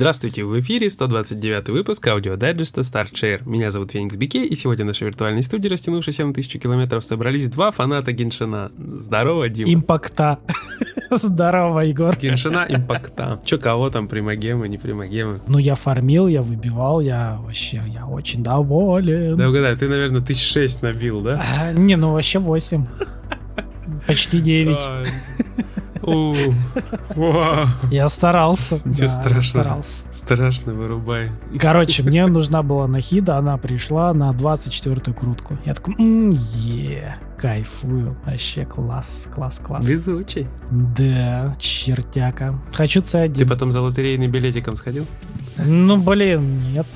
Здравствуйте, 0.00 0.44
в 0.44 0.58
эфире 0.58 0.88
129 0.88 1.68
выпуск 1.68 2.06
аудиодайджеста 2.06 2.80
Start 2.80 3.08
Share. 3.08 3.42
Меня 3.44 3.70
зовут 3.70 3.90
Феникс 3.90 4.16
Бике, 4.16 4.46
и 4.46 4.56
сегодня 4.56 4.86
в 4.86 4.88
нашей 4.88 5.04
виртуальной 5.04 5.42
студии, 5.42 5.68
растянувшейся 5.68 6.24
на 6.24 6.32
тысячу 6.32 6.58
километров, 6.58 7.04
собрались 7.04 7.50
два 7.50 7.70
фаната 7.70 8.10
Геншина. 8.12 8.72
Здорово, 8.78 9.50
Дима. 9.50 9.74
Импакта. 9.74 10.38
Здорово, 11.10 11.80
Егор. 11.80 12.16
Геншина 12.16 12.64
импакта. 12.66 13.42
Че, 13.44 13.58
кого 13.58 13.90
там, 13.90 14.06
примогемы, 14.06 14.68
не 14.68 14.78
примогемы? 14.78 15.42
Ну, 15.48 15.58
я 15.58 15.74
фармил, 15.74 16.28
я 16.28 16.40
выбивал, 16.40 17.00
я 17.00 17.38
вообще, 17.38 17.82
я 17.86 18.06
очень 18.06 18.42
доволен. 18.42 19.36
Да 19.36 19.50
угадай, 19.50 19.76
ты, 19.76 19.86
наверное, 19.86 20.22
тысяч 20.22 20.50
шесть 20.50 20.80
набил, 20.80 21.20
да? 21.20 21.44
А, 21.44 21.72
не, 21.74 21.96
ну 21.96 22.14
вообще 22.14 22.38
8. 22.38 22.86
Почти 24.06 24.40
9. 24.40 24.78
Я 27.90 28.08
старался. 28.08 28.76
Страшного. 28.78 29.40
старался. 29.42 29.90
Страшно, 30.10 30.74
вырубай. 30.74 31.30
Короче, 31.58 32.02
мне 32.02 32.26
нужна 32.26 32.62
была 32.62 32.86
нахида, 32.86 33.38
она 33.38 33.56
пришла 33.56 34.12
на 34.14 34.30
24-ю 34.32 35.14
крутку. 35.14 35.58
Я 35.64 35.74
такой, 35.74 35.94
«М, 35.98 36.30
е, 36.30 37.16
кайфую. 37.38 38.16
Вообще 38.24 38.64
класс, 38.64 39.28
класс, 39.34 39.60
класс. 39.64 39.84
Везучий. 39.84 40.46
Да, 40.70 41.54
чертяка. 41.58 42.58
Хочу 42.72 43.00
C1. 43.00 43.34
Ты 43.34 43.46
потом 43.46 43.72
за 43.72 43.80
лотерейным 43.80 44.30
билетиком 44.30 44.76
сходил? 44.76 45.06
Ну, 45.56 45.96
блин, 45.96 46.72
нет. 46.72 46.86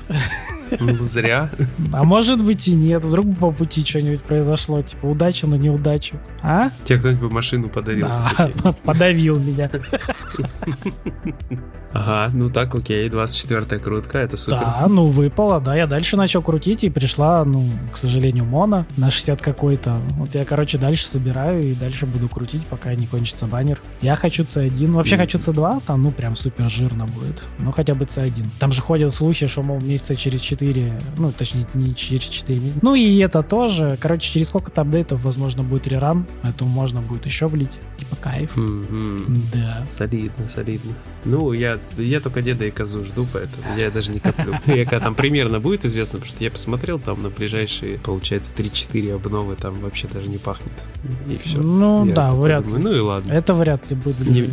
Ну, 0.79 1.05
зря. 1.05 1.49
А 1.93 2.03
может 2.03 2.43
быть 2.43 2.67
и 2.67 2.73
нет. 2.73 3.03
Вдруг 3.03 3.37
по 3.37 3.51
пути 3.51 3.85
что-нибудь 3.85 4.21
произошло. 4.21 4.81
Типа 4.81 5.05
удача 5.07 5.47
на 5.47 5.55
неудачу. 5.55 6.15
А? 6.41 6.69
Тебе 6.83 6.99
кто-нибудь 6.99 7.31
машину 7.31 7.69
подарил? 7.69 8.07
Да, 8.07 8.73
подавил 8.83 9.39
меня. 9.39 9.69
Ага, 11.95 12.29
ну 12.33 12.49
так, 12.49 12.75
окей, 12.75 13.07
24-я 13.07 13.79
крутка, 13.79 14.17
это 14.19 14.35
супер. 14.35 14.59
Да, 14.59 14.85
ну 14.89 15.05
выпало, 15.05 15.61
да. 15.61 15.77
Я 15.77 15.87
дальше 15.87 16.17
начал 16.17 16.41
крутить 16.41 16.83
и 16.83 16.89
пришла, 16.89 17.45
ну, 17.45 17.63
к 17.93 17.95
сожалению, 17.95 18.43
моно 18.43 18.85
на 18.97 19.09
60 19.09 19.41
какой-то. 19.41 20.01
Вот 20.17 20.35
я, 20.35 20.43
короче, 20.43 20.77
дальше 20.77 21.05
собираю 21.05 21.63
и 21.63 21.73
дальше 21.73 22.05
буду 22.05 22.27
крутить, 22.27 22.65
пока 22.65 22.93
не 22.95 23.07
кончится 23.07 23.47
баннер. 23.47 23.81
Я 24.01 24.17
хочу 24.17 24.43
C1. 24.43 24.91
Вообще 24.91 25.15
хочу 25.15 25.37
C2, 25.37 25.83
там, 25.87 26.03
ну, 26.03 26.11
прям 26.11 26.35
супер 26.35 26.69
жирно 26.69 27.05
будет. 27.05 27.41
Ну, 27.59 27.71
хотя 27.71 27.95
бы 27.95 28.03
C1. 28.03 28.45
Там 28.59 28.73
же 28.73 28.81
ходят 28.81 29.13
слухи, 29.13 29.47
что, 29.47 29.63
мол, 29.63 29.79
месяца 29.79 30.17
через 30.17 30.41
4, 30.41 30.64
ну, 31.17 31.31
точнее, 31.31 31.67
не 31.73 31.93
через 31.95 32.23
4 32.23 32.59
месяца. 32.59 32.79
Ну, 32.81 32.95
и 32.95 33.17
это 33.17 33.43
тоже. 33.43 33.97
Короче, 33.99 34.31
через 34.33 34.47
сколько-то 34.47 34.81
апдейтов, 34.81 35.23
возможно, 35.23 35.63
будет 35.63 35.87
реран, 35.87 36.25
поэтому 36.43 36.69
можно 36.69 37.01
будет 37.01 37.25
еще 37.25 37.47
влить. 37.47 37.79
Типа 37.97 38.15
кайф. 38.15 38.55
Мгм. 38.55 39.41
Да. 39.53 39.85
Солидно, 39.89 40.47
солидно. 40.47 40.93
Ну, 41.25 41.53
я, 41.53 41.79
я 41.97 42.19
только 42.19 42.41
деда 42.41 42.65
и 42.65 42.71
козу 42.71 43.03
жду, 43.05 43.25
поэтому 43.31 43.63
я 43.77 43.89
даже 43.91 44.11
не 44.11 44.19
коплю. 44.19 44.55
Я 44.65 44.83
когда 44.85 44.99
там 44.99 45.15
примерно 45.15 45.59
будет 45.59 45.85
известно, 45.85 46.19
потому 46.19 46.29
что 46.29 46.43
я 46.43 46.51
посмотрел, 46.51 46.99
там 46.99 47.21
на 47.23 47.29
ближайшие, 47.29 47.97
получается, 47.99 48.51
3-4 48.55 49.13
обновы 49.15 49.55
там 49.55 49.79
вообще 49.79 50.07
даже 50.07 50.27
не 50.27 50.37
пахнет. 50.37 50.71
И 51.29 51.37
все. 51.43 51.57
Ну, 51.57 52.05
да, 52.13 52.33
вряд 52.33 52.65
ли. 52.67 52.73
Ну 52.77 52.93
и 52.93 52.99
ладно, 52.99 53.31
Это 53.31 53.53
вряд 53.53 53.89
ли 53.89 53.95
будет 53.95 54.27
Не- 54.27 54.49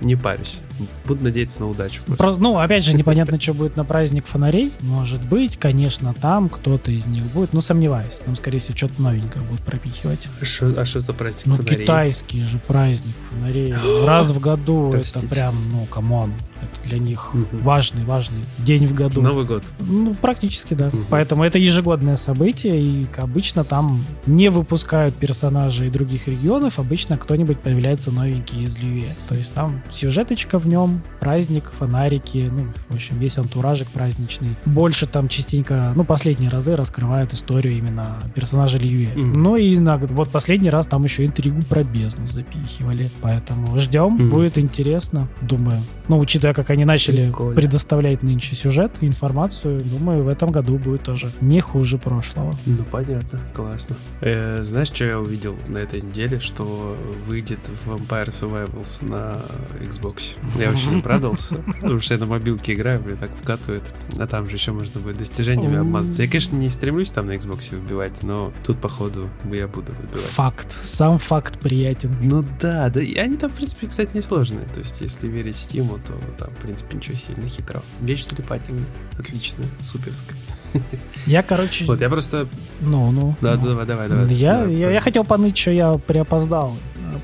не 0.00 0.16
парюсь. 0.16 0.58
Буду 1.04 1.24
надеяться 1.24 1.60
на 1.60 1.68
удачу. 1.68 2.00
просто. 2.06 2.22
Просто, 2.22 2.42
ну, 2.42 2.58
опять 2.58 2.84
же, 2.84 2.92
непонятно, 2.96 3.40
что 3.40 3.54
будет 3.54 3.76
на 3.76 3.84
праздник 3.84 4.26
фонарей. 4.26 4.72
Может 4.80 5.22
быть, 5.22 5.56
конечно, 5.56 6.14
там 6.14 6.48
кто-то 6.48 6.90
из 6.90 7.06
них 7.06 7.22
будет, 7.24 7.52
но 7.52 7.60
сомневаюсь. 7.60 8.14
Там, 8.24 8.36
скорее 8.36 8.58
всего, 8.60 8.76
что-то 8.76 9.00
новенькое 9.02 9.44
будут 9.44 9.62
пропихивать. 9.62 10.28
А 10.40 10.44
что 10.44 10.74
а 10.80 10.84
что 10.84 11.00
за 11.00 11.12
праздник 11.12 11.46
Ну, 11.46 11.56
фонарей? 11.56 11.78
китайский 11.78 12.42
же 12.44 12.58
праздник 12.66 13.14
фонарей. 13.30 13.74
Раз 14.06 14.30
в 14.30 14.40
году 14.40 14.92
это 14.92 15.20
прям, 15.28 15.56
ну, 15.70 15.84
come 15.86 16.12
on. 16.12 16.32
Это 16.64 16.88
для 16.88 16.98
них 16.98 17.30
Мгм. 17.34 17.46
важный, 17.62 18.04
важный 18.04 18.40
день 18.58 18.86
в 18.86 18.94
году. 18.94 19.20
Новый 19.22 19.44
год. 19.44 19.64
Ну, 19.80 20.14
практически, 20.14 20.74
да. 20.74 20.86
Мгм. 20.86 21.04
Поэтому 21.10 21.44
это 21.44 21.58
ежегодное 21.58 22.16
событие, 22.16 22.80
и 22.80 23.06
обычно 23.16 23.64
там 23.64 24.04
не 24.26 24.48
выпускают 24.48 25.14
персонажей 25.14 25.90
других 25.90 26.26
регионов, 26.28 26.78
обычно 26.78 27.16
кто-нибудь 27.18 27.60
появляется 27.60 28.10
новенький 28.10 28.64
из 28.64 28.78
Лиюэ. 28.78 29.14
То 29.28 29.34
есть 29.34 29.52
там 29.52 29.82
сюжеточка 29.92 30.58
в 30.58 30.66
нем, 30.66 31.02
праздник, 31.20 31.70
фонарики, 31.78 32.50
ну, 32.52 32.66
в 32.88 32.94
общем, 32.94 33.18
весь 33.18 33.38
антуражик 33.38 33.88
праздничный. 33.88 34.56
Больше 34.64 35.06
там 35.06 35.28
частенько, 35.28 35.92
ну, 35.94 36.04
последние 36.04 36.50
разы 36.50 36.76
раскрывают 36.76 37.32
историю 37.34 37.76
именно 37.78 38.18
персонажа 38.34 38.78
Лиюэ. 38.78 39.10
Мгм. 39.14 39.32
Ну 39.42 39.56
и 39.56 39.76
иногда, 39.76 40.06
вот 40.14 40.30
последний 40.30 40.70
раз 40.70 40.86
там 40.86 41.04
еще 41.04 41.24
интригу 41.26 41.62
про 41.62 41.82
бездну 41.84 42.26
запихивали. 42.28 43.10
Поэтому 43.20 43.78
ждем, 43.78 44.14
Мгм. 44.14 44.30
будет 44.30 44.58
интересно, 44.58 45.28
думаю. 45.42 45.80
Ну, 46.08 46.18
учитывая, 46.18 46.53
как 46.54 46.70
они 46.70 46.84
начали 46.84 47.26
Прикольно. 47.26 47.54
предоставлять 47.54 48.22
нынче 48.22 48.54
сюжет, 48.54 48.92
информацию, 49.00 49.80
думаю, 49.80 50.24
в 50.24 50.28
этом 50.28 50.50
году 50.50 50.78
будет 50.78 51.02
тоже 51.02 51.30
не 51.40 51.60
хуже 51.60 51.98
прошлого. 51.98 52.54
Ну, 52.66 52.84
понятно, 52.90 53.40
классно. 53.52 53.96
Э, 54.20 54.62
знаешь, 54.62 54.88
что 54.88 55.04
я 55.04 55.20
увидел 55.20 55.56
на 55.68 55.78
этой 55.78 56.00
неделе? 56.00 56.38
Что 56.38 56.96
выйдет 57.26 57.58
Vampire 57.86 58.28
Survivals 58.28 59.04
на 59.06 59.38
Xbox. 59.80 60.36
Я 60.58 60.70
очень 60.70 60.98
обрадовался, 61.00 61.56
потому 61.80 62.00
что 62.00 62.14
я 62.14 62.20
на 62.20 62.26
мобилке 62.26 62.74
играю, 62.74 63.02
мне 63.04 63.16
так 63.16 63.30
вкатывает. 63.42 63.82
А 64.18 64.26
там 64.26 64.48
же 64.48 64.56
еще 64.56 64.72
можно 64.72 65.00
будет 65.00 65.18
достижениями 65.18 65.78
обмазаться. 65.78 66.22
Я, 66.22 66.28
конечно, 66.28 66.56
не 66.56 66.68
стремлюсь 66.68 67.10
там 67.10 67.26
на 67.26 67.32
Xbox 67.32 67.74
выбивать, 67.74 68.22
но 68.22 68.52
тут, 68.64 68.78
походу, 68.78 69.28
я 69.50 69.66
буду 69.66 69.92
выбивать. 69.92 70.30
Факт. 70.30 70.74
Сам 70.84 71.18
факт 71.18 71.58
приятен. 71.58 72.14
Ну 72.22 72.44
да, 72.60 72.88
да, 72.90 73.02
и 73.02 73.16
они 73.16 73.36
там, 73.36 73.50
в 73.50 73.54
принципе, 73.54 73.86
кстати, 73.86 74.10
несложные. 74.14 74.66
То 74.74 74.80
есть, 74.80 75.00
если 75.00 75.28
верить 75.28 75.56
Стиму, 75.56 75.98
то 76.06 76.12
там, 76.44 76.54
в 76.54 76.58
принципе, 76.58 76.96
ничего 76.96 77.16
сильно 77.16 77.48
хитрого. 77.48 77.82
Вещь 78.00 78.24
залипательная, 78.26 78.84
отличная, 79.18 79.66
суперская. 79.82 80.36
Я, 81.26 81.42
короче, 81.42 81.84
Вот, 81.84 82.00
я 82.00 82.08
просто... 82.10 82.48
ну, 82.80 83.12
ну. 83.12 83.36
Да, 83.40 83.54
ну. 83.54 83.62
давай, 83.62 83.86
давай, 83.86 84.08
давай. 84.08 84.34
Я, 84.34 84.56
Давай, 84.58 84.72
я, 84.72 84.78
я 84.78 84.86
давай. 84.86 85.00
хотел 85.00 85.24
поныть, 85.24 85.56
что 85.56 85.70
я 85.70 85.92
приопоздал. 85.94 86.76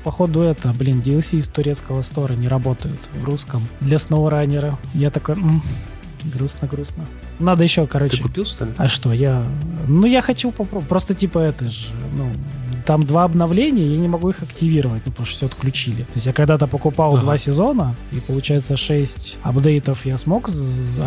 Походу 0.05 0.41
это, 0.41 0.69
блин, 0.73 1.01
DLC 1.01 1.37
из 1.39 1.49
турецкого 1.49 2.01
стора 2.01 2.33
не 2.33 2.47
работают 2.47 2.99
в 3.13 3.25
русском 3.25 3.67
для 3.81 3.97
SnowRunner. 3.97 4.75
Я 4.93 5.09
такой, 5.11 5.35
м, 5.35 5.61
грустно-грустно. 6.23 7.05
Надо 7.39 7.63
еще, 7.63 7.81
Ты 7.81 7.87
короче. 7.91 8.23
купил, 8.23 8.45
что 8.45 8.65
ли? 8.65 8.71
А 8.77 8.87
что, 8.87 9.11
я... 9.11 9.45
Ну, 9.87 10.05
я 10.07 10.21
хочу 10.21 10.51
попробовать. 10.51 10.87
Просто, 10.87 11.13
типа, 11.13 11.39
это 11.39 11.65
же, 11.69 11.87
ну... 12.15 12.31
Там 12.85 13.03
два 13.03 13.23
обновления, 13.23 13.85
я 13.85 13.97
не 13.97 14.07
могу 14.07 14.29
их 14.29 14.41
активировать, 14.43 15.01
ну, 15.05 15.11
потому 15.11 15.25
что 15.25 15.35
все 15.37 15.45
отключили. 15.47 16.03
То 16.03 16.15
есть 16.15 16.27
я 16.27 16.33
когда-то 16.33 16.67
покупал 16.67 17.13
Ага. 17.13 17.21
два 17.21 17.37
сезона, 17.37 17.95
и, 18.11 18.19
получается, 18.19 18.75
6 18.77 19.37
апдейтов 19.43 20.05
я 20.05 20.17
смог 20.17 20.49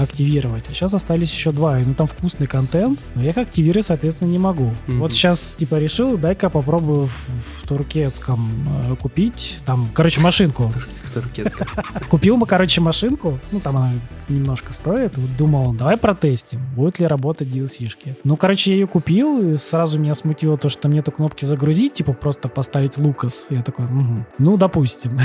активировать, 0.00 0.64
а 0.68 0.74
сейчас 0.74 0.94
остались 0.94 1.32
еще 1.32 1.52
два. 1.52 1.80
И, 1.80 1.84
ну, 1.84 1.94
там 1.94 2.06
вкусный 2.06 2.46
контент, 2.46 2.98
но 3.14 3.22
я 3.22 3.30
их 3.30 3.36
активировать, 3.38 3.86
соответственно, 3.86 4.28
не 4.28 4.38
могу. 4.38 4.72
Мгм. 4.86 5.00
Вот 5.00 5.12
сейчас, 5.12 5.54
типа, 5.58 5.76
решил, 5.78 6.16
дай-ка 6.18 6.50
попробую 6.50 7.06
в, 7.06 7.62
в 7.62 7.68
туркетском 7.68 8.50
э, 8.90 8.96
купить, 8.96 9.58
там, 9.66 9.88
короче, 9.94 10.20
машинку. 10.20 10.72
В 11.04 11.12
туркетском. 11.14 11.68
Купил 12.10 12.36
бы, 12.36 12.44
короче, 12.46 12.80
машинку. 12.80 13.38
Ну, 13.52 13.60
там 13.60 13.76
она 13.76 13.92
немножко 14.28 14.72
стоит. 14.72 15.16
Вот 15.16 15.36
думал, 15.36 15.72
давай 15.72 15.96
протестим, 15.96 16.60
будут 16.74 16.98
ли 16.98 17.06
работать 17.06 17.48
DLC-шки. 17.48 18.16
Ну, 18.24 18.36
короче, 18.36 18.72
я 18.72 18.78
ее 18.78 18.86
купил, 18.88 19.50
и 19.50 19.54
сразу 19.56 19.98
меня 19.98 20.14
смутило 20.16 20.56
то, 20.56 20.68
что 20.68 20.82
там 20.82 20.92
нету 20.92 21.12
кнопки 21.12 21.44
загрузить, 21.64 21.94
типа 21.94 22.12
просто 22.12 22.48
поставить 22.48 22.98
Лукас. 22.98 23.46
Я 23.50 23.62
такой, 23.62 23.86
«Мгм. 23.86 24.26
ну, 24.38 24.56
допустим. 24.56 25.18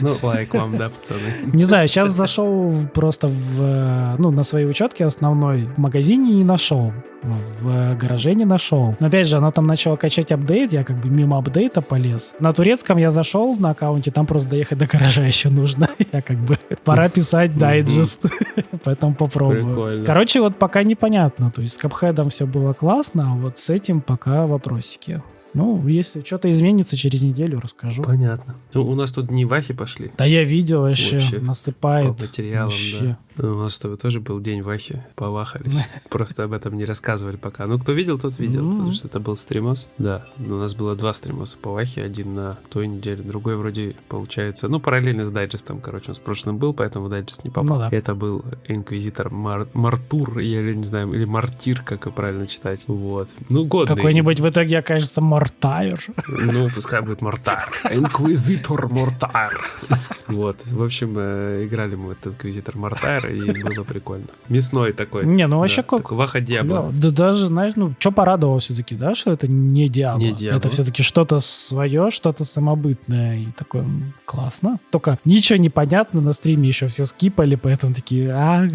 Ну, 0.00 0.16
лайк 0.22 0.54
вам, 0.54 0.76
да, 0.76 0.88
пацаны. 0.88 1.20
Не 1.52 1.64
знаю, 1.64 1.88
сейчас 1.88 2.10
зашел 2.10 2.72
просто 2.94 3.28
в, 3.28 3.60
э, 3.60 4.16
ну, 4.18 4.30
на 4.30 4.44
своей 4.44 4.66
учетке 4.66 5.04
основной. 5.04 5.68
В 5.76 5.78
магазине 5.78 6.34
не 6.34 6.44
нашел. 6.44 6.92
В 7.22 7.94
гараже 7.96 8.34
не 8.34 8.44
нашел. 8.44 8.96
Но 8.98 9.06
опять 9.06 9.28
же, 9.28 9.36
она 9.36 9.50
там 9.50 9.66
начала 9.66 9.96
качать 9.96 10.32
апдейт, 10.32 10.72
я 10.72 10.82
как 10.84 10.96
бы 11.00 11.08
мимо 11.08 11.38
апдейта 11.38 11.80
полез. 11.80 12.34
На 12.40 12.52
турецком 12.52 12.98
я 12.98 13.10
зашел 13.10 13.54
на 13.56 13.70
аккаунте, 13.70 14.10
там 14.10 14.26
просто 14.26 14.50
доехать 14.50 14.78
до 14.78 14.86
гаража 14.86 15.22
еще 15.26 15.48
нужно. 15.48 15.88
Я 16.12 16.20
как 16.22 16.38
бы 16.38 16.58
пора 16.84 17.08
писать 17.08 17.56
дайджест, 17.56 18.26
поэтому 18.84 19.14
попробую. 19.14 19.66
Прикольно. 19.66 20.04
Короче, 20.04 20.40
вот 20.40 20.56
пока 20.56 20.82
непонятно. 20.82 21.50
То 21.50 21.62
есть 21.62 21.74
с 21.74 21.78
капхедом 21.78 22.28
все 22.30 22.46
было 22.46 22.72
классно, 22.72 23.32
а 23.32 23.34
вот 23.36 23.58
с 23.58 23.70
этим 23.70 24.00
пока 24.00 24.46
вопросики. 24.46 25.22
Ну, 25.54 25.86
если 25.86 26.22
что-то 26.22 26.48
изменится 26.48 26.96
через 26.96 27.20
неделю, 27.22 27.60
расскажу. 27.60 28.02
Понятно. 28.02 28.54
Ну, 28.72 28.88
у 28.88 28.94
нас 28.94 29.12
тут 29.12 29.26
дни 29.26 29.44
вахи 29.44 29.74
пошли. 29.74 30.10
Да 30.16 30.24
я 30.24 30.44
видел 30.44 30.80
вообще, 30.80 31.18
Вообще, 31.18 31.38
насыпает. 31.40 32.16
По 32.16 32.22
материалам, 32.22 32.70
вообще. 32.70 32.98
да. 33.02 33.18
Ну, 33.38 33.56
У 33.56 33.62
нас 33.62 33.74
с 33.74 33.78
тобой 33.80 33.96
тоже 33.96 34.20
был 34.20 34.40
день 34.40 34.62
вахи, 34.62 35.04
повахались. 35.14 35.86
Просто 36.10 36.44
об 36.44 36.52
этом 36.52 36.76
не 36.76 36.84
рассказывали 36.84 37.36
пока. 37.36 37.66
Ну, 37.66 37.78
кто 37.78 37.92
видел, 37.92 38.18
тот 38.18 38.38
видел, 38.38 38.62
Мгм. 38.62 38.76
потому 38.76 38.92
что 38.92 39.08
это 39.08 39.20
был 39.20 39.36
стримос. 39.36 39.88
Да, 39.98 40.24
у 40.38 40.54
нас 40.54 40.74
было 40.74 40.94
два 40.96 41.12
стримоса 41.14 41.56
по 41.58 41.72
вахе, 41.72 42.02
один 42.02 42.34
на 42.34 42.58
той 42.70 42.86
неделе, 42.86 43.22
другой 43.22 43.56
вроде 43.56 43.94
получается, 44.08 44.68
ну, 44.68 44.80
параллельно 44.80 45.24
с 45.24 45.30
дайджестом, 45.30 45.80
короче, 45.80 46.10
он 46.10 46.14
с 46.14 46.18
прошлым 46.18 46.58
был, 46.58 46.72
поэтому 46.74 47.06
в 47.06 47.08
дайджест 47.10 47.44
не 47.44 47.50
попал. 47.50 47.64
Ну 47.76 47.78
да. 47.78 47.88
Это 47.96 48.14
был 48.14 48.44
инквизитор 48.68 49.30
Мар- 49.30 49.68
Мартур, 49.72 50.38
я 50.38 50.60
или 50.60 50.74
не 50.74 50.84
знаю, 50.84 51.12
или 51.12 51.24
Мартир, 51.24 51.82
как 51.82 52.06
и 52.06 52.10
правильно 52.10 52.46
читать. 52.46 52.84
Вот. 52.86 53.28
Ну, 53.48 53.64
годный. 53.64 53.96
Какой-нибудь 53.96 54.40
в 54.40 54.48
итоге 54.48 54.78
окажется 54.78 55.20
Мортайр. 55.20 56.00
Ну, 56.28 56.70
пускай 56.74 57.00
будет 57.00 57.20
Мортар. 57.22 57.70
Инквизитор 57.90 58.88
Мортар. 58.88 59.52
Вот, 60.28 60.56
в 60.64 60.82
общем, 60.82 61.14
э, 61.18 61.66
играли 61.66 61.94
мы 61.94 62.12
этот 62.12 62.28
Инквизитор 62.28 62.76
Мартайр, 62.78 63.21
и 63.28 63.62
было 63.62 63.84
прикольно. 63.84 64.26
Мясной 64.48 64.92
такой. 64.92 65.24
Не, 65.26 65.46
ну 65.46 65.58
вообще 65.58 65.82
да, 65.82 65.88
как... 65.88 66.10
Ваха 66.12 66.40
Диабло. 66.40 66.90
Да, 66.92 67.10
да 67.10 67.10
даже, 67.10 67.46
знаешь, 67.46 67.72
ну, 67.76 67.94
что 67.98 68.10
порадовало 68.10 68.60
все-таки, 68.60 68.94
да, 68.94 69.14
что 69.14 69.32
это 69.32 69.46
не 69.48 69.88
Диабло. 69.88 70.20
Не 70.22 70.32
Диабло. 70.32 70.58
Это 70.58 70.68
все-таки 70.68 71.02
что-то 71.02 71.38
свое, 71.38 72.10
что-то 72.10 72.44
самобытное, 72.44 73.38
и 73.40 73.46
такое 73.56 73.84
классно. 74.24 74.78
Только 74.90 75.18
ничего 75.24 75.58
не 75.58 75.70
понятно, 75.70 76.20
на 76.20 76.32
стриме 76.32 76.68
еще 76.68 76.88
все 76.88 77.06
скипали, 77.06 77.54
поэтому 77.54 77.94
такие, 77.94 78.30
а, 78.32 78.66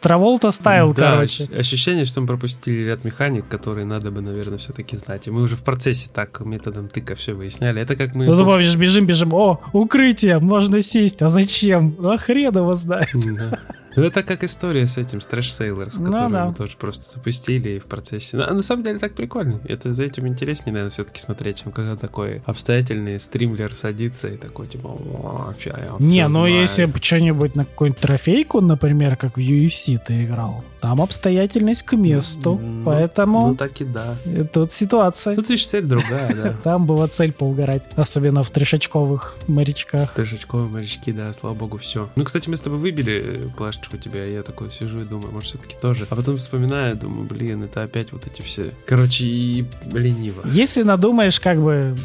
Траволта 0.00 0.50
ставил, 0.50 0.92
Да, 0.94 1.12
короче. 1.12 1.44
ощ- 1.44 1.58
ощущение, 1.58 2.04
что 2.04 2.20
мы 2.20 2.26
пропустили 2.26 2.84
ряд 2.84 3.04
механик, 3.04 3.46
которые 3.48 3.84
надо 3.86 4.10
бы, 4.10 4.20
наверное, 4.20 4.58
все-таки 4.58 4.96
знать. 4.96 5.26
И 5.26 5.30
мы 5.30 5.42
уже 5.42 5.56
в 5.56 5.62
процессе 5.64 6.08
так 6.12 6.40
методом 6.40 6.88
тыка 6.88 7.14
все 7.14 7.32
выясняли. 7.34 7.80
Это 7.80 7.96
как 7.96 8.14
мы... 8.14 8.26
Ну, 8.26 8.36
ты 8.36 8.44
помнишь, 8.44 8.74
бежим, 8.76 9.06
бежим, 9.06 9.32
о, 9.34 9.60
укрытие, 9.72 10.38
можно 10.38 10.82
сесть, 10.82 11.22
а 11.22 11.28
зачем? 11.28 11.94
А 12.02 12.16
хрен 12.16 12.56
его 12.56 12.74
знает. 12.74 13.08
Да. 13.14 13.58
Ну, 13.96 14.02
это 14.04 14.22
как 14.22 14.44
история 14.44 14.86
с 14.86 14.98
этим, 14.98 15.18
Trash 15.18 15.48
Sailors, 15.50 15.94
Ну 15.98 16.06
которую 16.06 16.30
да. 16.30 16.46
мы 16.46 16.54
тоже 16.54 16.76
просто 16.76 17.10
запустили 17.10 17.70
и 17.70 17.78
в 17.78 17.86
процессе. 17.86 18.36
Ну, 18.36 18.44
а 18.48 18.54
на 18.54 18.62
самом 18.62 18.82
деле 18.84 18.98
так 18.98 19.14
прикольно. 19.14 19.60
Это 19.68 19.92
за 19.92 20.04
этим 20.04 20.26
интереснее, 20.28 20.72
наверное, 20.72 20.90
все-таки 20.92 21.20
смотреть, 21.20 21.62
чем 21.62 21.72
когда 21.72 21.96
такой 21.96 22.42
обстоятельный 22.46 23.18
стримлер 23.18 23.74
садится 23.74 24.28
и 24.28 24.36
такой, 24.36 24.68
типа, 24.68 24.88
«О, 24.88 25.54
ща 25.60 25.70
я 25.70 25.94
Не, 25.98 26.26
ну 26.28 26.34
знаю». 26.46 26.60
если 26.60 26.84
бы 26.84 26.98
что-нибудь 27.00 27.54
на 27.56 27.64
какую-нибудь 27.64 28.00
трофейку, 28.00 28.60
например, 28.60 29.16
как 29.16 29.36
в 29.36 29.40
UFC 29.40 29.98
ты 30.04 30.24
играл, 30.24 30.64
там 30.80 31.00
обстоятельность 31.02 31.82
к 31.82 31.92
месту, 31.94 32.58
Ну, 32.62 32.84
поэтому 32.84 33.48
Ну, 33.48 33.54
так 33.54 33.80
и 33.80 33.84
да. 33.84 34.16
тут 34.52 34.72
ситуация. 34.72 35.34
Тут 35.36 35.48
видишь, 35.48 35.66
цель 35.68 35.84
другая, 35.84 36.34
да. 36.34 36.54
Там 36.64 36.86
была 36.86 37.08
цель 37.08 37.32
поугарать, 37.32 37.82
особенно 37.96 38.42
в 38.42 38.50
трешечковых 38.50 39.36
морячках. 39.46 40.14
Трешечковые 40.14 40.68
морячки, 40.68 41.12
да, 41.12 41.32
слава 41.32 41.54
богу, 41.54 41.78
все. 41.78 42.08
Ну, 42.16 42.24
кстати, 42.24 42.48
мы 42.48 42.56
с 42.56 42.60
тобой 42.60 42.78
выбили 42.78 43.22
э, 43.24 43.48
плашечку 43.80 43.96
тебя, 43.96 44.26
и 44.26 44.32
я 44.32 44.42
такой 44.42 44.70
сижу 44.70 45.00
и 45.00 45.04
думаю, 45.04 45.32
может, 45.32 45.50
все-таки 45.50 45.76
тоже. 45.80 46.06
А 46.10 46.14
потом 46.14 46.36
вспоминаю, 46.36 46.96
думаю, 46.96 47.26
блин, 47.26 47.62
это 47.62 47.82
опять 47.82 48.12
вот 48.12 48.26
эти 48.26 48.42
все. 48.42 48.72
Короче, 48.86 49.24
и 49.24 49.64
лениво. 49.92 50.42
Если 50.46 50.82
надумаешь, 50.82 51.40
как 51.40 51.60
бы, 51.60 51.96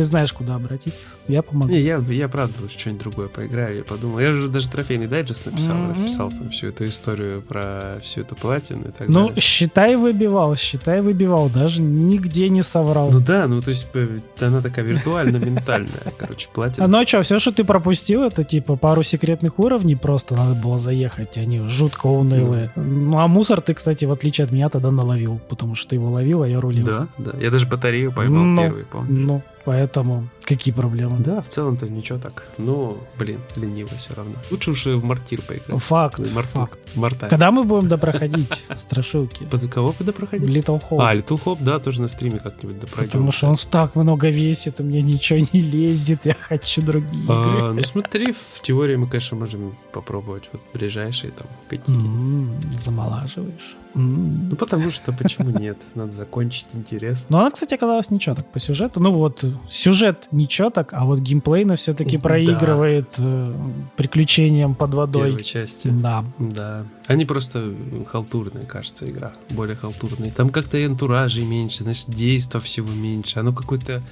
ты 0.00 0.04
знаешь, 0.04 0.32
куда 0.32 0.54
обратиться, 0.54 1.08
я 1.28 1.42
помогу. 1.42 1.70
Не, 1.70 1.78
я, 1.80 1.98
я 2.08 2.26
правда 2.26 2.54
лучше 2.62 2.78
что-нибудь 2.78 3.02
другое 3.02 3.28
поиграю, 3.28 3.76
я 3.76 3.84
подумал. 3.84 4.18
Я 4.18 4.30
уже 4.30 4.48
даже 4.48 4.70
трофейный 4.70 5.06
дайджест 5.08 5.44
написал, 5.44 5.74
Мгм. 5.76 5.90
расписал 5.90 6.30
там 6.30 6.48
всю 6.48 6.68
эту 6.68 6.86
историю 6.86 7.42
про 7.42 7.98
всю 8.02 8.22
эту 8.22 8.34
платину 8.34 8.84
и 8.88 8.92
так 8.92 9.08
Ну, 9.08 9.26
далее. 9.28 9.40
считай, 9.42 9.96
выбивал, 9.96 10.56
считай, 10.56 11.02
выбивал, 11.02 11.50
даже 11.50 11.82
нигде 11.82 12.48
не 12.48 12.62
соврал. 12.62 13.10
Ну 13.10 13.18
да, 13.20 13.46
ну 13.46 13.60
то 13.60 13.68
есть 13.68 13.88
э, 13.92 14.20
она 14.40 14.62
такая 14.62 14.86
виртуально-ментальная, 14.86 16.12
короче, 16.16 16.48
платина. 16.52 16.86
Ну 16.86 16.98
а 16.98 17.06
что, 17.06 17.22
все, 17.22 17.38
что 17.38 17.52
ты 17.52 17.64
пропустил, 17.64 18.22
это 18.22 18.42
типа 18.42 18.76
пару 18.76 19.02
секретных 19.02 19.58
уровней, 19.58 19.96
просто 19.96 20.34
надо 20.34 20.54
было 20.54 20.78
заехать, 20.78 21.36
они 21.36 21.60
жутко 21.68 22.06
унылые. 22.06 22.72
Ну 22.76 23.18
а 23.18 23.28
мусор 23.28 23.60
ты, 23.60 23.74
кстати, 23.74 24.06
в 24.06 24.12
отличие 24.12 24.46
от 24.46 24.50
меня 24.52 24.70
тогда 24.70 24.90
наловил, 24.90 25.40
потому 25.50 25.74
что 25.74 25.90
ты 25.90 25.96
его 25.96 26.10
ловил, 26.10 26.42
а 26.42 26.48
я 26.48 26.58
рулил. 26.60 26.86
Да, 26.86 27.08
да. 27.18 27.32
Я 27.38 27.50
даже 27.50 27.66
батарею 27.66 28.12
поймал 28.12 28.44
Ну. 28.44 28.62
первый, 28.62 28.84
помню. 28.84 29.12
Ну, 29.12 29.42
поэтому 29.70 30.28
какие 30.56 30.74
проблемы? 30.74 31.16
Да, 31.20 31.40
в 31.40 31.48
целом-то 31.48 31.88
ничего 31.88 32.18
так. 32.18 32.46
Но, 32.58 32.98
блин, 33.18 33.38
лениво 33.56 33.90
все 33.96 34.14
равно. 34.14 34.34
Лучше 34.50 34.70
уж 34.72 34.86
в 34.86 35.04
мортир 35.04 35.40
поиграть. 35.42 35.82
Факт, 35.82 36.18
Марту. 36.32 36.50
факт. 36.52 36.78
Марта. 36.94 37.28
Когда 37.28 37.50
мы 37.50 37.62
будем 37.62 37.88
допроходить 37.88 38.64
страшилки? 38.76 39.44
Под 39.44 39.66
кого 39.68 39.92
куда 39.92 40.12
проходить? 40.12 40.48
Little 40.48 40.82
Hope. 40.90 40.98
А, 41.00 41.14
Little 41.14 41.40
Hope, 41.44 41.58
да, 41.62 41.78
тоже 41.78 42.02
на 42.02 42.08
стриме 42.08 42.38
как-нибудь 42.38 42.80
допройдем. 42.80 43.10
Потому 43.12 43.32
что 43.32 43.46
он 43.48 43.56
так 43.70 43.94
много 43.94 44.28
весит, 44.28 44.80
у 44.80 44.82
меня 44.84 45.00
ничего 45.02 45.38
не 45.52 45.60
лезет, 45.60 46.26
я 46.26 46.34
хочу 46.34 46.82
другие 46.82 47.24
А, 47.28 47.32
игры. 47.68 47.72
ну 47.74 47.82
смотри, 47.82 48.32
в 48.32 48.60
теории 48.62 48.96
мы, 48.96 49.06
конечно, 49.06 49.36
можем 49.36 49.74
попробовать 49.92 50.48
вот 50.52 50.62
ближайшие 50.74 51.30
там 51.32 51.46
какие. 51.68 51.94
М, 51.94 52.50
Замолаживаешь. 52.78 53.76
М. 53.94 54.48
Ну 54.50 54.56
потому 54.56 54.90
что 54.90 55.12
почему 55.12 55.50
нет? 55.50 55.76
Надо 55.94 56.12
закончить 56.12 56.66
интересно. 56.74 57.26
Но 57.30 57.40
она, 57.40 57.50
кстати, 57.50 57.74
оказалась 57.74 58.10
ничего 58.10 58.34
так 58.36 58.46
по 58.46 58.60
сюжету. 58.60 59.00
Ну 59.00 59.12
вот, 59.12 59.44
сюжет 59.68 60.28
ничего 60.40 60.70
так, 60.70 60.92
а 60.92 61.04
вот 61.04 61.20
геймплейно 61.20 61.76
все-таки 61.76 62.16
Да. 62.16 62.22
проигрывает 62.22 63.14
э, 63.18 63.52
приключениям 63.96 64.74
под 64.74 64.94
водой. 64.94 65.28
первой 65.28 65.44
части. 65.44 65.88
Да. 65.88 66.24
Да. 66.38 66.84
Они 67.06 67.24
просто 67.24 67.74
халтурные, 68.06 68.66
кажется, 68.66 69.08
игра. 69.10 69.32
Более 69.50 69.76
халтурные. 69.76 70.30
Там 70.32 70.50
как-то 70.50 70.78
и 70.78 70.84
антуражей 70.84 71.44
меньше, 71.44 71.84
значит, 71.84 72.08
действа 72.10 72.60
всего 72.60 72.90
меньше. 72.90 73.38
Оно 73.40 73.52
какое-то... 73.52 74.02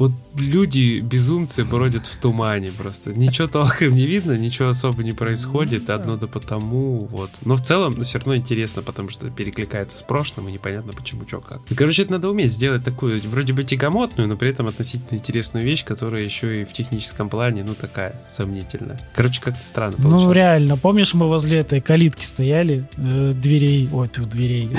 Вот 0.00 0.12
люди, 0.38 1.00
безумцы, 1.00 1.62
бродят 1.62 2.06
в 2.06 2.16
тумане 2.16 2.70
просто. 2.76 3.12
Ничего 3.12 3.48
толком 3.48 3.94
не 3.94 4.06
видно, 4.06 4.32
ничего 4.32 4.70
особо 4.70 5.02
не 5.04 5.12
происходит, 5.12 5.88
Ну 5.88 5.94
одно 5.94 6.16
да 6.16 6.26
потому, 6.26 7.04
вот. 7.04 7.30
Но 7.44 7.54
в 7.56 7.60
целом, 7.60 8.00
все 8.00 8.16
равно 8.18 8.34
интересно, 8.36 8.80
потому 8.80 9.10
что 9.10 9.28
перекликается 9.30 9.98
с 9.98 10.02
прошлым, 10.02 10.48
и 10.48 10.52
непонятно 10.52 10.94
почему, 10.94 11.24
что, 11.28 11.40
как. 11.40 11.60
И, 11.70 11.74
короче, 11.74 12.04
это 12.04 12.12
надо 12.12 12.30
уметь 12.30 12.50
сделать 12.50 12.82
такую, 12.82 13.20
вроде 13.28 13.52
бы 13.52 13.62
тягомотную, 13.62 14.26
но 14.26 14.36
при 14.36 14.48
этом 14.48 14.68
относительно 14.68 15.18
интересную 15.18 15.66
вещь, 15.66 15.84
которая 15.84 16.22
еще 16.22 16.62
и 16.62 16.64
в 16.64 16.72
техническом 16.72 17.28
плане, 17.28 17.62
ну, 17.62 17.74
такая, 17.74 18.22
сомнительная. 18.26 18.98
Короче, 19.14 19.42
как-то 19.42 19.62
странно 19.62 19.96
Ну, 19.98 20.10
получилось. 20.10 20.34
реально, 20.36 20.76
помнишь, 20.78 21.12
мы 21.12 21.28
возле 21.28 21.58
этой 21.58 21.82
калитки 21.82 22.24
стояли, 22.24 22.88
э, 22.96 23.32
дверей, 23.34 23.86
ой, 23.92 24.08
ты 24.08 24.22
дверей, 24.22 24.70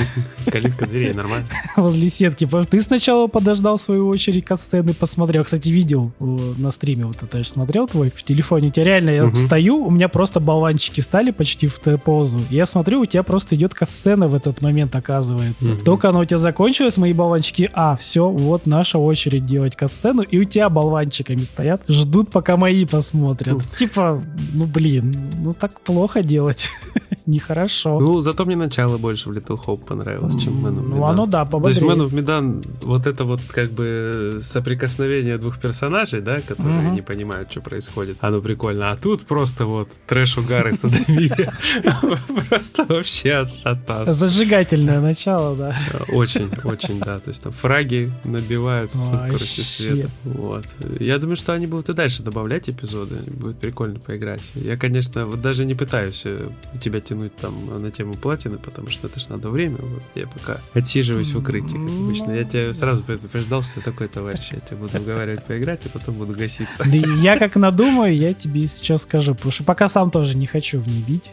Калитка 0.51 0.87
дверей, 0.87 1.13
нормально. 1.13 1.45
возле 1.77 2.09
сетки. 2.09 2.49
Ты 2.71 2.81
сначала 2.81 3.27
подождал 3.27 3.77
свою 3.77 4.07
очередь 4.07 4.45
катсцены, 4.45 4.95
посмотрел. 5.11 5.43
Кстати, 5.43 5.67
видел 5.67 6.11
э, 6.21 6.23
на 6.57 6.71
стриме, 6.71 7.05
вот 7.05 7.21
это 7.21 7.37
я 7.39 7.43
ж 7.43 7.47
смотрел 7.49 7.85
твой 7.85 8.11
в 8.15 8.23
телефоне. 8.23 8.69
У 8.69 8.71
тебя 8.71 8.85
реально, 8.85 9.09
я 9.09 9.25
Мгм. 9.25 9.35
стою, 9.35 9.83
у 9.85 9.91
меня 9.91 10.07
просто 10.07 10.39
болванчики 10.39 11.01
стали 11.01 11.31
почти 11.31 11.67
в 11.67 11.77
Т-позу. 11.79 12.39
Я 12.49 12.65
смотрю, 12.65 13.01
у 13.01 13.05
тебя 13.05 13.23
просто 13.23 13.55
идет 13.55 13.73
катсцена 13.73 14.27
в 14.29 14.33
этот 14.35 14.61
момент, 14.61 14.95
оказывается. 14.95 15.71
Мгм. 15.71 15.83
Только 15.83 16.09
она 16.09 16.19
у 16.19 16.25
тебя 16.25 16.37
закончилась, 16.37 16.95
мои 16.97 17.11
болванчики, 17.11 17.69
а, 17.73 17.97
все, 17.97 18.29
вот 18.29 18.65
наша 18.65 18.99
очередь 18.99 19.45
делать 19.45 19.75
катсцену, 19.75 20.21
и 20.21 20.39
у 20.39 20.45
тебя 20.45 20.69
болванчиками 20.69 21.41
стоят, 21.41 21.81
ждут, 21.89 22.31
пока 22.31 22.55
мои 22.55 22.85
посмотрят. 22.85 23.61
Типа, 23.77 24.23
ну 24.53 24.65
блин, 24.65 25.13
ну 25.43 25.53
так 25.53 25.81
плохо 25.81 26.23
делать. 26.23 26.69
Нехорошо. 27.25 27.99
Ну, 27.99 28.19
зато 28.19 28.45
мне 28.45 28.55
начало 28.55 28.97
больше 28.97 29.29
в 29.29 29.31
Little 29.33 29.59
Hope 29.65 29.85
понравилось, 29.85 30.35
чем 30.35 30.65
Man 30.65 30.75
of 30.77 30.81
Ну, 30.87 30.95
Medan. 30.97 31.09
оно 31.09 31.25
да, 31.25 31.45
То 31.45 31.67
есть 31.67 31.79
пободрее. 31.79 31.89
Man 31.91 32.07
of 32.07 32.11
Medan, 32.11 32.65
вот 32.83 33.07
это 33.07 33.23
вот 33.25 33.41
как 33.51 33.71
бы 33.71 34.37
соприкосновение 34.39 35.37
двух 35.37 35.59
персонажей, 35.59 36.21
да, 36.21 36.39
которые 36.39 36.79
Мгм. 36.81 36.93
не 36.93 37.01
понимают, 37.01 37.51
что 37.51 37.61
происходит. 37.61 38.17
Оно 38.21 38.41
прикольно. 38.41 38.91
А 38.91 38.95
тут 38.95 39.21
просто 39.23 39.65
вот 39.65 39.89
трэш, 40.07 40.37
угар 40.37 40.67
и 40.67 40.71
садомия. 40.71 41.53
Просто 42.49 42.85
вообще 42.85 43.33
от- 43.33 43.51
оттас. 43.65 44.09
Зажигательное 44.09 44.99
начало, 44.99 45.55
да. 45.55 45.75
Очень, 46.09 46.49
очень, 46.63 46.99
да. 46.99 47.19
То 47.19 47.29
есть 47.29 47.43
там 47.43 47.51
фраги 47.51 48.11
набиваются 48.23 48.97
со 48.97 49.17
скоростью 49.17 49.63
света. 49.63 50.09
Вот. 50.23 50.65
Я 50.99 51.17
думаю, 51.19 51.35
что 51.35 51.53
они 51.53 51.67
будут 51.67 51.89
и 51.89 51.93
дальше 51.93 52.23
добавлять 52.23 52.69
эпизоды. 52.69 53.17
Будет 53.31 53.57
прикольно 53.59 53.99
поиграть. 53.99 54.51
Я, 54.55 54.77
конечно, 54.77 55.25
вот 55.25 55.41
даже 55.41 55.65
не 55.65 55.75
пытаюсь 55.75 56.23
э, 56.25 56.47
тебя 56.81 56.99
тянуть 57.11 57.35
там 57.35 57.81
на 57.81 57.91
тему 57.91 58.13
платины, 58.15 58.57
потому 58.57 58.89
что 58.89 59.07
это 59.07 59.19
ж 59.19 59.27
надо 59.29 59.49
время. 59.49 59.77
Вот 59.79 60.01
я 60.15 60.27
пока 60.27 60.59
отсиживаюсь 60.73 61.31
в 61.33 61.37
укрытии, 61.39 61.73
как 61.73 61.89
обычно. 61.91 62.31
Я 62.31 62.43
тебя 62.45 62.73
сразу 62.73 63.03
предупреждал, 63.03 63.63
что 63.63 63.79
я 63.79 63.83
такой 63.83 64.07
товарищ. 64.07 64.49
Я 64.53 64.59
тебя 64.59 64.77
буду 64.77 64.97
уговаривать 64.99 65.43
поиграть, 65.43 65.81
а 65.85 65.89
потом 65.89 66.15
буду 66.15 66.33
гаситься. 66.33 66.77
Да 66.85 66.97
я 66.97 67.37
как 67.37 67.55
надумаю, 67.55 68.15
я 68.15 68.33
тебе 68.33 68.67
сейчас 68.67 69.01
скажу, 69.03 69.35
потому 69.35 69.51
что 69.51 69.63
пока 69.63 69.87
сам 69.87 70.09
тоже 70.11 70.37
не 70.37 70.45
хочу 70.47 70.79
в 70.79 70.87
ней 70.87 71.03
бить. 71.07 71.31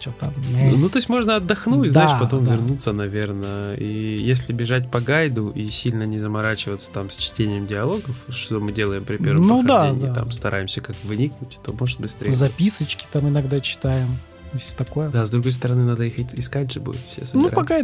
Что 0.00 0.12
там? 0.20 0.32
э. 0.54 0.72
Ну, 0.76 0.90
то 0.90 0.98
есть 0.98 1.08
можно 1.08 1.36
отдохнуть, 1.36 1.90
Да, 1.92 2.06
знаешь, 2.06 2.20
потом 2.22 2.44
да. 2.44 2.52
вернуться, 2.52 2.92
наверное. 2.92 3.74
И 3.76 4.18
если 4.20 4.52
бежать 4.52 4.90
по 4.90 5.00
гайду 5.00 5.48
и 5.50 5.70
сильно 5.70 6.02
не 6.02 6.18
заморачиваться 6.18 6.92
там 6.92 7.08
с 7.08 7.16
чтением 7.16 7.66
диалогов, 7.66 8.14
что 8.28 8.60
мы 8.60 8.72
делаем 8.72 9.04
при 9.04 9.16
первом 9.16 9.46
Ну 9.46 9.62
да, 9.62 9.76
прохождении, 9.76 10.06
да. 10.08 10.14
там 10.14 10.30
стараемся 10.30 10.82
как 10.82 10.96
выникнуть, 11.04 11.58
то 11.64 11.72
может 11.72 12.00
быстрее. 12.00 12.34
Записочки 12.34 13.06
там 13.10 13.26
иногда 13.30 13.58
читаем. 13.60 14.08
И 14.54 14.58
Все 14.58 14.74
такое. 14.76 15.08
Да, 15.10 15.26
с 15.26 15.30
другой 15.30 15.52
стороны, 15.52 15.84
надо 15.84 16.04
их 16.04 16.18
искать 16.18 16.72
же 16.72 16.80
будет 16.80 17.00
все 17.06 17.22
ну, 17.22 17.26
собирать. 17.26 17.54
пока 17.54 17.78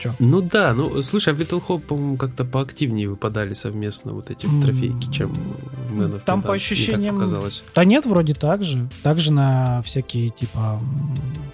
иду-то. 0.00 0.14
Ну 0.18 0.40
да, 0.40 0.72
ну 0.74 1.02
слушай, 1.02 1.32
а 1.32 1.36
в 1.36 1.40
Little 1.40 1.62
Hope, 1.66 1.80
по-моему, 1.80 2.16
как-то 2.16 2.44
поактивнее 2.44 3.08
выпадали 3.08 3.52
совместно 3.54 4.12
вот 4.12 4.30
эти 4.30 4.46
М. 4.46 4.60
трофейки, 4.62 5.10
чем 5.12 5.30
в 5.90 5.98
Man 6.00 6.12
of 6.14 6.20
Там 6.24 6.40
Medan. 6.40 6.46
по 6.46 6.54
ощущениям- 6.54 7.14
так 7.14 7.24
показалось. 7.24 7.64
Да 7.74 7.84
нет, 7.84 8.06
вроде 8.06 8.34
так 8.34 8.62
же. 8.64 8.88
Также 9.02 9.32
на 9.32 9.82
всякие, 9.82 10.30
типа, 10.30 10.80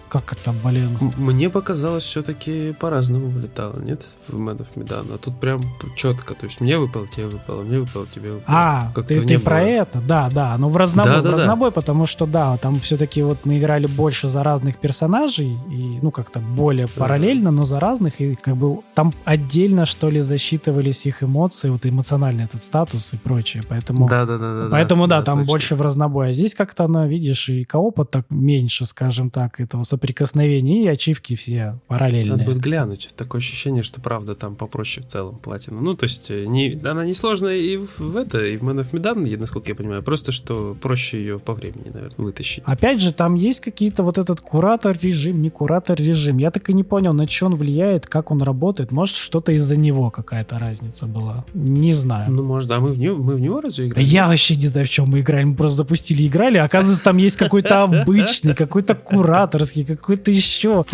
как 0.08 0.32
это, 0.32 0.52
блин, 0.64 0.96
М- 1.00 1.12
Мне 1.18 1.48
показалось, 1.50 2.02
все-таки 2.04 2.72
по-разному 2.80 3.28
вылетало, 3.28 3.78
нет? 3.80 4.08
В 4.28 4.34
Man 4.38 4.58
of 4.58 4.66
Medan. 4.74 5.14
А 5.14 5.18
тут 5.18 5.38
прям 5.38 5.62
четко. 5.96 6.34
То 6.34 6.46
есть 6.46 6.60
мне 6.60 6.78
выпало, 6.78 7.06
тебе 7.06 7.26
выпало, 7.26 7.62
мне 7.62 7.78
выпало, 7.78 8.06
тебе 8.12 8.32
выпало. 8.32 8.44
А, 8.48 8.90
Как-то 8.94 9.14
ты, 9.14 9.20
ты 9.20 9.36
было. 9.36 9.44
про 9.44 9.62
это? 9.62 10.00
Да, 10.00 10.28
да. 10.32 10.56
Ну, 10.58 10.68
в 10.68 10.76
разнобой, 10.76 11.12
Да, 11.12 11.20
да, 11.22 11.28
в 11.28 11.32
да. 11.32 11.38
разнобой, 11.38 11.70
потому 11.70 12.06
что, 12.06 12.26
да, 12.26 12.56
там 12.56 12.80
все-таки 12.80 13.22
вот 13.22 13.38
мы 13.44 13.58
играли 13.58 13.86
больше 13.86 14.28
за 14.28 14.42
разных 14.42 14.78
персонажей, 14.78 15.56
и, 15.70 15.98
ну, 16.02 16.10
как-то 16.10 16.40
более 16.40 16.88
параллельно, 16.88 17.50
но 17.52 17.64
за 17.64 17.78
разных, 17.78 18.20
и 18.30 18.34
как 18.36 18.56
бы 18.56 18.80
там 18.94 19.12
отдельно, 19.24 19.86
что 19.86 20.10
ли, 20.10 20.20
засчитывались 20.20 21.06
их 21.06 21.22
эмоции, 21.22 21.68
вот 21.68 21.86
эмоциональный 21.86 22.44
этот 22.44 22.62
статус 22.62 23.12
и 23.12 23.16
прочее, 23.16 23.62
поэтому... 23.68 24.08
Да, 24.08 24.26
да, 24.26 24.38
да. 24.38 24.68
Поэтому, 24.70 25.06
да, 25.06 25.22
там 25.22 25.44
больше 25.44 25.74
в 25.74 25.82
разнобой. 25.82 26.30
А 26.30 26.32
здесь 26.32 26.54
как-то 26.54 26.84
она, 26.84 27.06
видишь, 27.06 27.48
и 27.48 27.64
коопа 27.64 28.04
так 28.04 28.26
меньше, 28.30 28.86
скажем 28.86 29.30
так, 29.30 29.60
этого 29.60 29.84
соприкосновения, 29.84 30.84
и 30.84 30.88
ачивки 30.88 31.34
все 31.34 31.78
параллельные. 31.88 32.32
Надо 32.32 32.44
будет 32.44 32.58
глянуть. 32.58 33.10
Такое 33.16 33.40
ощущение, 33.40 33.82
что 33.82 34.00
правда 34.00 34.34
там 34.34 34.56
попроще 34.56 35.06
в 35.06 35.10
целом 35.10 35.36
платина. 35.36 35.80
Ну, 35.80 35.94
то 35.94 36.04
есть, 36.04 36.30
э, 36.30 36.46
не, 36.46 36.80
она 36.84 37.04
не 37.04 37.14
сложная 37.14 37.56
и 37.56 37.76
в 37.76 38.16
это, 38.16 38.44
и 38.44 38.56
в 38.56 38.62
Man 38.62 38.80
of 38.80 38.90
Medan, 38.92 39.36
насколько 39.36 39.68
я 39.68 39.74
понимаю, 39.74 40.02
просто 40.02 40.32
что 40.32 40.76
проще 40.80 41.18
ее 41.18 41.38
по 41.38 41.54
времени, 41.54 41.90
наверное, 41.92 42.26
вытащить. 42.26 42.62
Опять 42.66 43.00
же, 43.00 43.12
там 43.12 43.34
есть 43.34 43.60
какие-то 43.60 44.02
вот 44.02 44.18
этот 44.18 44.40
куратор 44.40 44.96
режим, 45.00 45.40
не 45.40 45.50
куратор 45.50 45.98
режим. 45.98 46.38
Я 46.38 46.50
так 46.50 46.68
и 46.70 46.74
не 46.74 46.84
понял, 46.84 47.12
на 47.12 47.26
что 47.26 47.46
он 47.46 47.54
влияет, 47.54 48.06
как 48.06 48.19
он 48.28 48.42
работает. 48.42 48.92
Может, 48.92 49.16
что-то 49.16 49.52
из-за 49.52 49.76
него 49.76 50.10
какая-то 50.10 50.58
разница 50.58 51.06
была. 51.06 51.44
Не 51.54 51.92
знаю. 51.92 52.30
Ну, 52.30 52.42
может, 52.42 52.70
а 52.70 52.80
мы 52.80 52.88
в 52.88 52.98
него, 52.98 53.16
мы 53.16 53.34
в 53.34 53.40
него 53.40 53.60
разве 53.60 53.86
играли? 53.86 54.04
Я 54.04 54.28
вообще 54.28 54.56
не 54.56 54.66
знаю, 54.66 54.86
в 54.86 54.90
чем 54.90 55.08
мы 55.08 55.20
играли. 55.20 55.44
Мы 55.44 55.54
просто 55.54 55.76
запустили 55.76 56.22
и 56.22 56.28
играли. 56.28 56.58
А 56.58 56.64
оказывается, 56.64 57.04
там 57.04 57.16
есть 57.16 57.36
какой-то 57.36 57.82
обычный, 57.82 58.54
какой-то 58.54 58.94
кураторский, 58.94 59.84
какой-то 59.84 60.30
еще. 60.30 60.84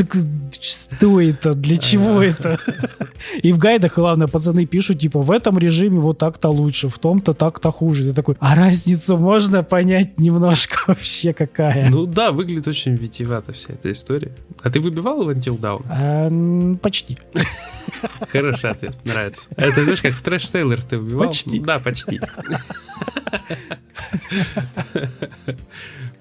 Что 0.61 1.21
это? 1.21 1.55
Для 1.55 1.77
чего 1.77 2.23
это? 2.23 2.59
И 3.43 3.53
в 3.53 3.59
гайдах, 3.59 3.97
главное, 3.97 4.27
пацаны 4.27 4.67
пишут, 4.67 5.01
типа, 5.01 5.21
в 5.23 5.31
этом 5.31 5.59
режиме 5.59 5.99
вот 5.99 6.19
так-то 6.19 6.49
лучше, 6.49 6.89
в 6.89 6.99
том-то 6.99 7.33
так-то 7.35 7.71
хуже. 7.71 8.05
Ты 8.05 8.15
такой, 8.15 8.37
а 8.41 8.55
разницу 8.55 9.17
можно 9.17 9.63
понять 9.63 10.19
немножко 10.19 10.79
вообще 10.87 11.33
какая? 11.33 11.91
Ну 11.91 12.07
да, 12.07 12.31
выглядит 12.31 12.69
очень 12.69 12.95
витиевато 12.95 13.53
вся 13.53 13.75
эта 13.75 13.93
история. 13.93 14.33
А 14.63 14.71
ты 14.71 14.81
выбивал 14.81 15.25
в 15.25 15.29
Until 15.29 15.59
Down? 15.59 15.85
А, 15.89 16.77
почти. 17.33 17.49
Хороший 18.31 18.71
ответ, 18.71 18.95
нравится. 19.05 19.49
Это 19.57 19.83
знаешь, 19.83 20.03
как 20.03 20.15
в 20.15 20.25
Trash 20.25 20.45
Sailors 20.45 20.87
ты 20.89 20.99
выбивал? 20.99 21.27
Почти. 21.27 21.61
Да, 21.61 21.79
почти. 21.79 22.21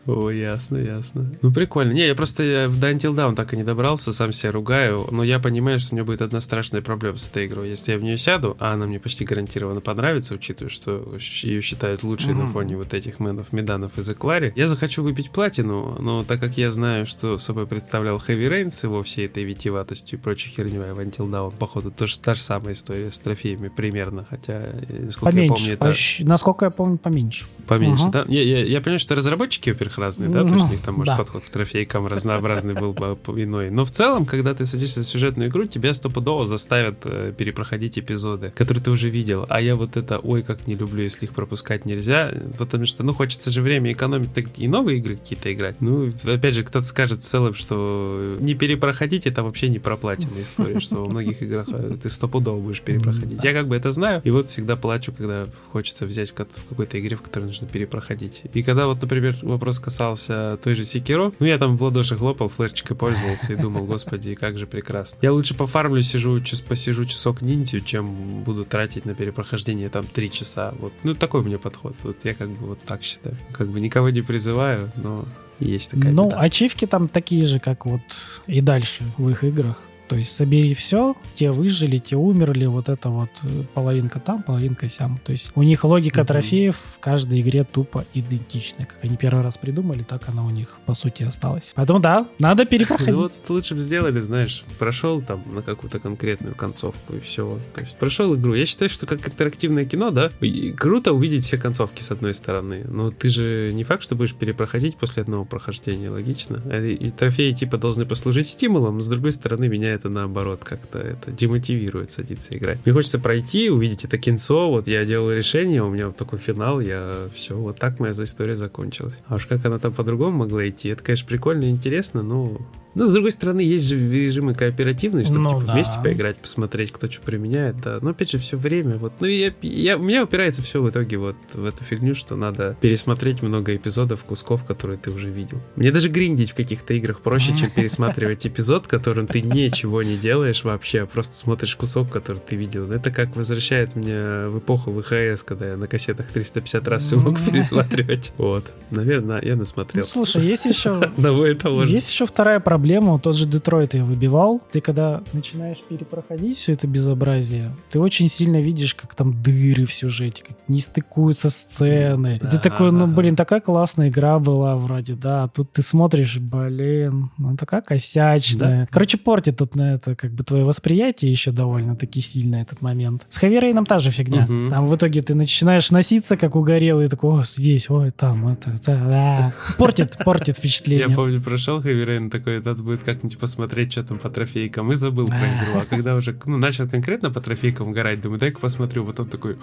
О, 0.05 0.29
ясно, 0.29 0.77
ясно. 0.77 1.31
Ну, 1.41 1.51
прикольно. 1.51 1.91
Не, 1.91 2.07
я 2.07 2.15
просто 2.15 2.43
я 2.43 2.69
в 2.69 2.83
Until 2.83 3.15
Down 3.15 3.35
так 3.35 3.53
и 3.53 3.57
не 3.57 3.63
добрался, 3.63 4.13
сам 4.13 4.31
себя 4.33 4.51
ругаю, 4.51 5.07
но 5.11 5.23
я 5.23 5.39
понимаю, 5.39 5.79
что 5.79 5.93
у 5.93 5.95
меня 5.95 6.05
будет 6.05 6.21
одна 6.21 6.39
страшная 6.41 6.81
проблема 6.81 7.17
с 7.17 7.27
этой 7.27 7.47
игрой. 7.47 7.69
Если 7.69 7.91
я 7.91 7.97
в 7.97 8.03
нее 8.03 8.17
сяду, 8.17 8.55
а 8.59 8.73
она 8.73 8.85
мне 8.85 8.99
почти 8.99 9.25
гарантированно 9.25 9.81
понравится, 9.81 10.35
учитывая, 10.35 10.69
что 10.69 11.17
ее 11.43 11.61
считают 11.61 12.03
лучшей 12.03 12.33
mm-hmm. 12.33 12.43
на 12.43 12.47
фоне 12.47 12.77
вот 12.77 12.93
этих 12.93 13.19
мэнов, 13.19 13.51
меданов 13.51 13.97
из 13.97 14.09
Эквари, 14.09 14.53
я 14.55 14.67
захочу 14.67 15.03
выпить 15.03 15.31
платину, 15.31 15.97
но 15.99 16.23
так 16.23 16.39
как 16.39 16.57
я 16.57 16.71
знаю, 16.71 17.05
что 17.05 17.37
собой 17.37 17.65
представлял 17.65 18.17
Heavy 18.17 18.49
Rain 18.49 18.71
с 18.71 18.83
его 18.83 19.01
всей 19.01 19.25
этой 19.25 19.43
витиеватостью 19.43 20.19
и 20.19 20.21
прочей 20.21 20.49
херней 20.49 20.77
в 20.77 20.99
Until 20.99 21.29
Down, 21.29 21.55
походу, 21.57 21.91
тоже 21.91 22.19
та 22.19 22.35
же 22.35 22.41
самая 22.41 22.73
история 22.73 23.09
с 23.11 23.19
трофеями 23.19 23.69
примерно, 23.69 24.25
хотя, 24.29 24.71
насколько 24.87 25.31
поменьше, 25.31 25.71
я 25.71 25.77
помню, 25.77 25.93
это... 25.93 26.29
Насколько 26.29 26.65
я 26.65 26.71
помню, 26.71 26.97
поменьше. 26.97 27.45
Поменьше, 27.67 28.05
uh-huh. 28.05 28.11
да? 28.11 28.25
Я, 28.27 28.43
я, 28.43 28.63
я 28.63 28.81
понимаю, 28.81 28.99
что 28.99 29.15
разработчики, 29.15 29.71
во-первых, 29.71 29.94
разные, 29.97 30.29
да, 30.29 30.43
то 30.43 30.53
есть 30.53 30.65
у 30.65 30.69
них 30.69 30.81
там, 30.81 30.95
может, 30.95 31.13
да. 31.13 31.17
подход 31.17 31.43
к 31.43 31.49
трофейкам 31.49 32.07
разнообразный 32.07 32.73
был 32.73 32.93
бы 32.93 33.17
иной. 33.41 33.69
Но 33.69 33.85
в 33.85 33.91
целом, 33.91 34.25
когда 34.25 34.53
ты 34.53 34.65
садишься 34.65 35.01
в 35.01 35.05
сюжетную 35.05 35.49
игру, 35.49 35.65
тебя 35.65 35.93
стопудово 35.93 36.47
заставят 36.47 36.97
э, 37.05 37.33
перепроходить 37.37 37.97
эпизоды, 37.99 38.51
которые 38.55 38.83
ты 38.83 38.91
уже 38.91 39.09
видел. 39.09 39.45
А 39.49 39.61
я 39.61 39.75
вот 39.75 39.97
это, 39.97 40.19
ой, 40.19 40.43
как 40.43 40.67
не 40.67 40.75
люблю, 40.75 41.03
если 41.03 41.25
их 41.25 41.33
пропускать 41.33 41.85
нельзя, 41.85 42.31
потому 42.57 42.85
что, 42.85 43.03
ну, 43.03 43.13
хочется 43.13 43.51
же 43.51 43.61
время 43.61 43.91
экономить, 43.91 44.33
так 44.33 44.45
и 44.57 44.67
новые 44.67 44.99
игры 44.99 45.15
какие-то 45.15 45.53
играть. 45.53 45.81
Ну, 45.81 46.11
опять 46.25 46.55
же, 46.55 46.63
кто-то 46.63 46.85
скажет 46.85 47.23
в 47.23 47.25
целом, 47.25 47.53
что 47.53 48.37
не 48.39 48.55
перепроходить, 48.55 49.27
это 49.27 49.43
вообще 49.43 49.69
не 49.69 49.79
проплаченная 49.79 50.41
история, 50.41 50.79
что 50.79 50.97
во 50.97 51.09
многих 51.09 51.41
играх 51.41 51.67
э, 51.69 51.97
ты 52.01 52.09
стопудово 52.09 52.59
будешь 52.59 52.81
перепроходить. 52.81 53.43
Я 53.43 53.53
как 53.53 53.67
бы 53.67 53.75
это 53.75 53.91
знаю, 53.91 54.21
и 54.23 54.31
вот 54.31 54.49
всегда 54.49 54.75
плачу, 54.75 55.13
когда 55.15 55.47
хочется 55.71 56.05
взять 56.05 56.31
в 56.31 56.33
какой-то 56.33 56.99
игре, 56.99 57.15
в 57.15 57.21
которой 57.21 57.45
нужно 57.45 57.67
перепроходить. 57.67 58.43
И 58.53 58.63
когда 58.63 58.87
вот, 58.87 59.01
например, 59.01 59.35
вопрос 59.41 59.79
касался 59.85 60.57
той 60.63 60.73
же 60.73 60.83
Секиро, 60.83 61.31
ну 61.39 61.45
я 61.45 61.57
там 61.59 61.77
в 61.77 61.83
ладоши 61.83 62.17
хлопал, 62.17 62.49
флешечкой 62.49 62.97
пользовался 62.97 63.53
и 63.53 63.55
думал, 63.55 63.85
господи, 63.85 64.33
как 64.33 64.57
же 64.57 64.65
прекрасно. 64.65 65.19
Я 65.21 65.31
лучше 65.31 65.53
пофармлю, 65.55 66.01
сижу, 66.01 66.39
час, 66.41 66.61
посижу 66.61 67.05
часок 67.05 67.41
ниндзю, 67.41 67.79
чем 67.81 68.43
буду 68.43 68.65
тратить 68.65 69.05
на 69.05 69.13
перепрохождение 69.13 69.89
там 69.89 70.05
три 70.05 70.31
часа. 70.31 70.73
Вот, 70.79 70.91
ну 71.03 71.13
такой 71.13 71.41
у 71.41 71.43
меня 71.43 71.59
подход. 71.59 71.95
Вот 72.03 72.17
я 72.23 72.33
как 72.33 72.49
бы 72.49 72.67
вот 72.67 72.79
так 72.79 73.03
считаю. 73.03 73.37
Как 73.51 73.67
бы 73.69 73.79
никого 73.79 74.09
не 74.09 74.21
призываю, 74.21 74.91
но 74.95 75.25
есть 75.59 75.91
такая 75.91 76.11
Ну, 76.11 76.25
беда. 76.25 76.39
ачивки 76.41 76.85
там 76.85 77.07
такие 77.07 77.45
же, 77.45 77.59
как 77.59 77.85
вот 77.85 78.01
и 78.47 78.61
дальше 78.61 79.03
в 79.17 79.29
их 79.29 79.43
играх. 79.43 79.81
То 80.07 80.15
есть 80.15 80.35
собери 80.35 80.73
все, 80.75 81.15
те 81.33 81.51
выжили, 81.51 81.97
те 81.97 82.15
умерли, 82.15 82.65
вот 82.65 82.89
это 82.89 83.09
вот 83.09 83.29
э, 83.43 83.63
половинка 83.73 84.19
там, 84.19 84.43
половинка 84.43 84.89
сям. 84.89 85.19
То 85.23 85.31
есть 85.31 85.51
у 85.55 85.63
них 85.63 85.83
логика 85.83 86.21
mm-hmm. 86.21 86.25
трофеев 86.25 86.75
в 86.75 86.99
каждой 86.99 87.41
игре 87.41 87.63
тупо 87.63 88.05
идентичная. 88.13 88.85
Как 88.85 89.03
они 89.03 89.17
первый 89.17 89.43
раз 89.43 89.57
придумали, 89.57 90.03
так 90.03 90.29
она 90.29 90.45
у 90.45 90.49
них 90.49 90.77
по 90.85 90.93
сути 90.93 91.23
осталась. 91.23 91.71
Поэтому 91.75 91.99
да, 91.99 92.27
надо 92.39 92.65
перепроходить. 92.65 93.13
Ну 93.13 93.23
вот 93.23 93.33
лучше 93.49 93.75
бы 93.75 93.81
сделали, 93.81 94.19
знаешь, 94.19 94.63
прошел 94.77 95.21
там 95.21 95.41
на 95.53 95.61
какую-то 95.61 95.99
конкретную 95.99 96.55
концовку 96.55 97.13
и 97.13 97.19
все. 97.19 97.59
То 97.73 97.81
есть 97.81 97.97
прошел 97.97 98.35
игру. 98.35 98.53
Я 98.53 98.65
считаю, 98.65 98.89
что 98.89 99.05
как 99.05 99.27
интерактивное 99.27 99.85
кино, 99.85 100.11
да, 100.11 100.31
круто 100.77 101.13
увидеть 101.13 101.45
все 101.45 101.57
концовки 101.57 102.01
с 102.01 102.11
одной 102.11 102.33
стороны, 102.33 102.83
но 102.87 103.11
ты 103.11 103.29
же 103.29 103.71
не 103.73 103.83
факт, 103.83 104.03
что 104.03 104.15
будешь 104.15 104.35
перепроходить 104.35 104.97
после 104.97 105.23
одного 105.23 105.45
прохождения, 105.45 106.09
логично. 106.09 106.61
Э, 106.65 106.87
и 106.87 107.09
трофеи 107.09 107.51
типа 107.51 107.77
должны 107.77 108.05
послужить 108.05 108.47
стимулом, 108.47 109.01
с 109.01 109.07
другой 109.07 109.31
стороны 109.31 109.67
меня 109.67 109.94
это 109.95 110.09
наоборот 110.09 110.63
как-то 110.63 110.99
это 110.99 111.31
демотивирует 111.31 112.11
садиться 112.11 112.55
играть. 112.55 112.77
Мне 112.85 112.93
хочется 112.93 113.19
пройти, 113.19 113.69
увидеть 113.69 114.05
это 114.05 114.17
кинцо, 114.17 114.69
вот 114.69 114.87
я 114.87 115.05
делал 115.05 115.31
решение, 115.31 115.83
у 115.83 115.89
меня 115.89 116.07
вот 116.07 116.17
такой 116.17 116.39
финал, 116.39 116.79
я 116.79 117.27
все, 117.33 117.55
вот 117.55 117.79
так 117.79 117.99
моя 117.99 118.13
история 118.13 118.55
закончилась. 118.55 119.15
А 119.27 119.35
уж 119.35 119.45
как 119.45 119.65
она 119.65 119.79
там 119.79 119.93
по-другому 119.93 120.37
могла 120.39 120.67
идти, 120.67 120.89
это, 120.89 121.03
конечно, 121.03 121.27
прикольно 121.27 121.65
и 121.65 121.69
интересно, 121.69 122.21
но 122.21 122.61
но, 122.95 123.03
с 123.03 123.11
другой 123.11 123.31
стороны, 123.31 123.59
есть 123.59 123.85
же 123.89 123.97
режимы 123.97 124.53
кооперативные, 124.53 125.25
чтобы 125.25 125.39
ну, 125.41 125.49
типа, 125.49 125.63
да. 125.67 125.73
вместе 125.73 125.99
поиграть, 126.01 126.37
посмотреть, 126.37 126.93
кто 126.93 127.11
что 127.11 127.21
применяет. 127.21 127.81
Да. 127.81 127.99
Но, 128.01 128.11
опять 128.11 128.31
же, 128.31 128.37
все 128.37 128.55
время. 128.55 128.97
Вот, 128.97 129.11
ну, 129.19 129.27
я, 129.27 129.53
я, 129.61 129.97
у 129.97 130.01
меня 130.01 130.23
упирается 130.23 130.61
все 130.61 130.81
в 130.81 130.89
итоге 130.89 131.17
вот 131.17 131.35
в 131.53 131.65
эту 131.65 131.83
фигню, 131.83 132.15
что 132.15 132.37
надо 132.37 132.77
пересмотреть 132.79 133.41
много 133.41 133.75
эпизодов, 133.75 134.23
кусков, 134.23 134.63
которые 134.63 134.97
ты 134.97 135.11
уже 135.11 135.29
видел. 135.29 135.61
Мне 135.75 135.91
даже 135.91 136.07
гриндить 136.07 136.51
в 136.51 136.55
каких-то 136.55 136.93
играх 136.93 137.19
проще, 137.19 137.55
чем 137.57 137.69
пересматривать 137.69 138.47
эпизод, 138.47 138.87
которым 138.87 139.27
ты 139.27 139.41
ничего 139.41 140.01
не 140.01 140.15
делаешь 140.15 140.63
вообще, 140.63 141.01
а 141.01 141.05
просто 141.05 141.35
смотришь 141.35 141.75
кусок, 141.75 142.09
который 142.09 142.39
ты 142.39 142.55
видел. 142.55 142.89
Это 142.91 143.11
как 143.11 143.35
возвращает 143.35 143.95
меня 143.97 144.47
в 144.47 144.59
эпоху 144.59 144.93
ВХС, 145.01 145.43
когда 145.43 145.71
я 145.71 145.77
на 145.77 145.87
кассетах 145.87 146.27
350 146.27 146.87
раз 146.87 147.03
все 147.03 147.17
мог 147.17 147.41
пересматривать. 147.41 148.33
Вот. 148.37 148.71
Наверное, 148.89 149.41
я 149.43 149.57
насмотрел. 149.57 150.03
Ну, 150.03 150.07
слушай, 150.07 150.41
есть 150.41 150.65
еще... 150.65 150.97
Одного 151.01 151.45
и 151.47 151.55
того 151.55 151.83
же. 151.83 151.91
Есть 151.91 152.09
еще 152.09 152.25
вторая 152.25 152.61
проблема 152.61 152.84
проблему, 152.85 153.17
тот 153.17 153.35
же 153.35 153.47
Детройт 153.47 153.95
я 153.95 154.05
выбивал. 154.05 154.61
Ты 154.71 154.79
когда 154.79 155.23
начинаешь 155.33 155.79
перепроходить 155.89 156.59
все 156.59 156.73
это 156.73 156.85
безобразие, 156.85 157.71
ты 157.89 157.99
очень 157.99 158.29
сильно 158.29 158.61
видишь, 158.61 158.93
как 158.93 159.15
там 159.15 159.41
дыры 159.41 159.87
в 159.87 159.93
сюжете, 159.93 160.43
как 160.47 160.55
не 160.67 160.81
стыкуются 160.81 161.49
сцены. 161.49 162.39
Да, 162.39 162.47
и 162.47 162.51
ты 162.51 162.59
такой, 162.59 162.91
ну, 162.91 163.07
блин, 163.07 163.35
такая 163.35 163.59
классная 163.59 164.09
игра 164.09 164.37
была 164.37 164.75
вроде, 164.75 165.15
да. 165.15 165.47
Тут 165.47 165.71
ты 165.71 165.81
смотришь, 165.81 166.37
блин, 166.37 167.31
ну 167.39 167.57
такая 167.57 167.81
косячная. 167.81 168.81
Да. 168.81 168.87
Короче, 168.91 169.17
портит 169.17 169.57
тут 169.57 169.73
на 169.73 169.95
это 169.95 170.15
как 170.15 170.33
бы 170.33 170.43
твое 170.43 170.63
восприятие 170.63 171.31
еще 171.31 171.51
довольно-таки 171.51 172.21
сильно 172.21 172.57
этот 172.57 172.83
момент. 172.83 173.25
С 173.29 173.37
Хаверейном 173.37 173.87
та 173.87 173.97
же 173.97 174.11
фигня. 174.11 174.43
Угу. 174.43 174.69
Там 174.69 174.85
в 174.85 174.95
итоге 174.95 175.23
ты 175.23 175.33
начинаешь 175.33 175.89
носиться, 175.89 176.37
как 176.37 176.55
угорелый, 176.55 177.07
такой, 177.07 177.41
о, 177.41 177.43
здесь, 177.45 177.89
ой, 177.89 178.11
там, 178.11 178.47
это, 178.47 178.69
это, 178.69 178.95
да. 178.95 179.53
Портит, 179.79 180.19
портит 180.23 180.57
впечатление. 180.57 181.07
Я 181.09 181.15
помню, 181.15 181.41
прошел 181.41 181.81
Heavy 181.81 182.08
Rain 182.08 182.29
такой, 182.29 182.59
это 182.59 182.74
надо 182.75 182.83
будет 182.83 183.03
как-нибудь 183.05 183.37
посмотреть, 183.37 183.93
что 183.93 184.03
там 184.03 184.19
по 184.19 184.29
трофейкам, 184.29 184.91
и 184.91 184.95
забыл 184.95 185.27
про 185.27 185.57
игру. 185.57 185.79
А 185.79 185.85
когда 185.85 186.13
уже 186.15 186.37
ну, 186.45 186.57
начал 186.57 186.89
конкретно 186.89 187.31
по 187.31 187.39
трофейкам 187.39 187.93
горать, 187.93 188.19
думаю, 188.19 188.37
дай-ка 188.37 188.59
посмотрю, 188.59 189.05
потом 189.05 189.29
такой, 189.29 189.57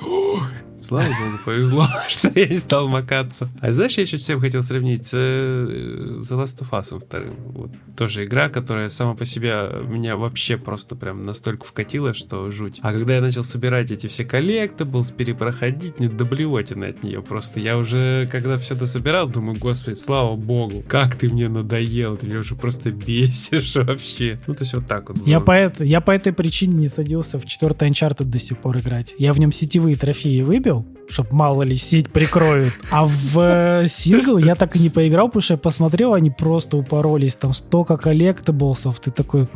слава 0.80 1.08
богу, 1.08 1.38
повезло, 1.44 1.86
что 2.08 2.30
я 2.34 2.46
не 2.46 2.56
стал 2.56 2.88
макаться. 2.88 3.48
А 3.60 3.70
знаешь, 3.70 3.98
я 3.98 4.02
еще 4.02 4.16
всем 4.16 4.40
хотел 4.40 4.62
сравнить 4.62 5.06
с 5.08 5.12
э, 5.14 6.18
The 6.20 6.42
Last 6.42 6.62
of 6.62 6.70
Us 6.70 6.98
вторым. 6.98 7.34
Вот, 7.38 7.70
тоже 7.96 8.24
игра, 8.24 8.48
которая 8.48 8.88
сама 8.88 9.14
по 9.14 9.26
себе 9.26 9.68
меня 9.86 10.16
вообще 10.16 10.56
просто 10.56 10.96
прям 10.96 11.22
настолько 11.22 11.66
вкатила, 11.66 12.14
что 12.14 12.50
жуть. 12.50 12.78
А 12.82 12.92
когда 12.92 13.16
я 13.16 13.20
начал 13.20 13.44
собирать 13.44 13.90
эти 13.90 14.06
все 14.06 14.24
collectables, 14.24 15.10
перепроходить, 15.10 16.00
ну 16.00 16.08
до 16.08 16.22
блевотины 16.22 16.86
от 16.86 17.02
нее 17.02 17.20
просто. 17.20 17.60
Я 17.60 17.76
уже, 17.76 18.26
когда 18.32 18.56
все 18.56 18.74
дособирал, 18.74 19.28
думаю, 19.28 19.58
господи, 19.58 19.96
слава 19.96 20.34
богу, 20.34 20.82
как 20.88 21.16
ты 21.16 21.28
мне 21.28 21.48
надоел, 21.48 22.16
ты 22.16 22.26
меня 22.26 22.38
уже 22.38 22.54
просто 22.54 22.90
бесишь 23.06 23.74
вообще. 23.76 24.38
Ну, 24.46 24.54
то 24.54 24.62
есть 24.62 24.74
вот 24.74 24.86
так 24.86 25.08
вот. 25.08 25.26
Я 25.26 25.40
по, 25.40 25.52
это, 25.52 25.84
я 25.84 26.00
по 26.00 26.10
этой 26.10 26.32
причине 26.32 26.74
не 26.74 26.88
садился 26.88 27.38
в 27.38 27.46
четвертый 27.46 27.88
Uncharted 27.88 28.24
до 28.24 28.38
сих 28.38 28.58
пор 28.58 28.78
играть. 28.78 29.14
Я 29.18 29.32
в 29.32 29.38
нем 29.38 29.52
сетевые 29.52 29.96
трофеи 29.96 30.42
выбил, 30.42 30.86
чтобы 31.08 31.28
мало 31.32 31.62
ли 31.62 31.76
сеть 31.76 32.10
прикроют. 32.10 32.72
А 32.90 33.06
в 33.06 33.38
э, 33.38 33.88
сингл 33.88 34.38
я 34.38 34.54
так 34.54 34.76
и 34.76 34.78
не 34.78 34.90
поиграл, 34.90 35.28
потому 35.28 35.42
что 35.42 35.54
я 35.54 35.58
посмотрел, 35.58 36.14
они 36.14 36.30
просто 36.30 36.76
упоролись. 36.76 37.34
Там 37.34 37.52
столько 37.52 37.96
коллектаблсов. 37.96 39.00
Ты 39.00 39.10
такой 39.10 39.48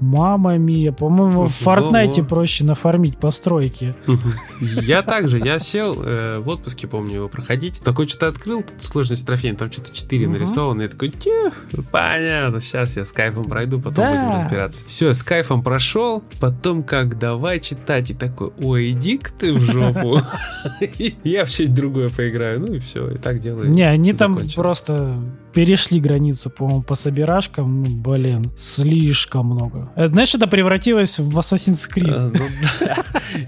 Мама 0.00 0.58
мия, 0.58 0.92
по-моему, 0.92 1.44
в 1.44 1.54
Фортнайте 1.54 2.22
проще 2.22 2.64
нафармить 2.64 3.18
постройки. 3.18 3.94
Я 4.60 5.02
также, 5.02 5.38
я 5.38 5.58
сел 5.58 6.02
э, 6.02 6.38
в 6.38 6.48
отпуске, 6.48 6.86
помню, 6.86 7.16
его 7.16 7.28
проходить. 7.28 7.80
Такой 7.80 8.08
что-то 8.08 8.28
открыл, 8.28 8.62
тут 8.62 8.82
сложность 8.82 9.26
трофея, 9.26 9.54
там 9.54 9.70
что-то 9.70 9.94
4 9.94 10.28
нарисовано. 10.28 10.82
Я 10.82 10.88
такой, 10.88 11.12
понятно, 11.90 12.60
сейчас 12.60 12.96
я 12.96 13.04
с 13.04 13.12
кайфом 13.12 13.44
пройду, 13.44 13.80
потом 13.80 14.06
будем 14.06 14.34
разбираться. 14.34 14.84
Все, 14.86 15.12
с 15.12 15.22
кайфом 15.22 15.62
прошел, 15.62 16.22
потом 16.40 16.82
как 16.82 17.18
давай 17.18 17.60
читать, 17.60 18.10
и 18.10 18.14
такой, 18.14 18.52
ой, 18.58 18.90
иди-ка 18.90 19.30
ты 19.32 19.52
в 19.52 19.60
жопу. 19.60 20.20
Я 21.24 21.44
в 21.44 21.48
что-нибудь 21.48 21.74
другое 21.74 22.10
поиграю, 22.10 22.60
ну 22.60 22.74
и 22.74 22.78
все, 22.78 23.10
и 23.10 23.16
так 23.16 23.40
делаю. 23.40 23.70
Не, 23.70 23.82
они 23.82 24.12
там 24.12 24.38
просто 24.54 25.20
перешли 25.56 26.00
границу, 26.00 26.50
по-моему, 26.50 26.82
по 26.82 26.94
собирашкам, 26.94 27.82
ну, 27.82 27.88
блин, 27.88 28.52
слишком 28.58 29.46
много. 29.46 29.90
Это, 29.96 30.08
знаешь, 30.08 30.34
это 30.34 30.46
превратилось 30.46 31.18
в 31.18 31.38
Assassin's 31.38 31.88
Creed. 31.90 32.12
А, 32.14 32.30
ну, 32.30 32.44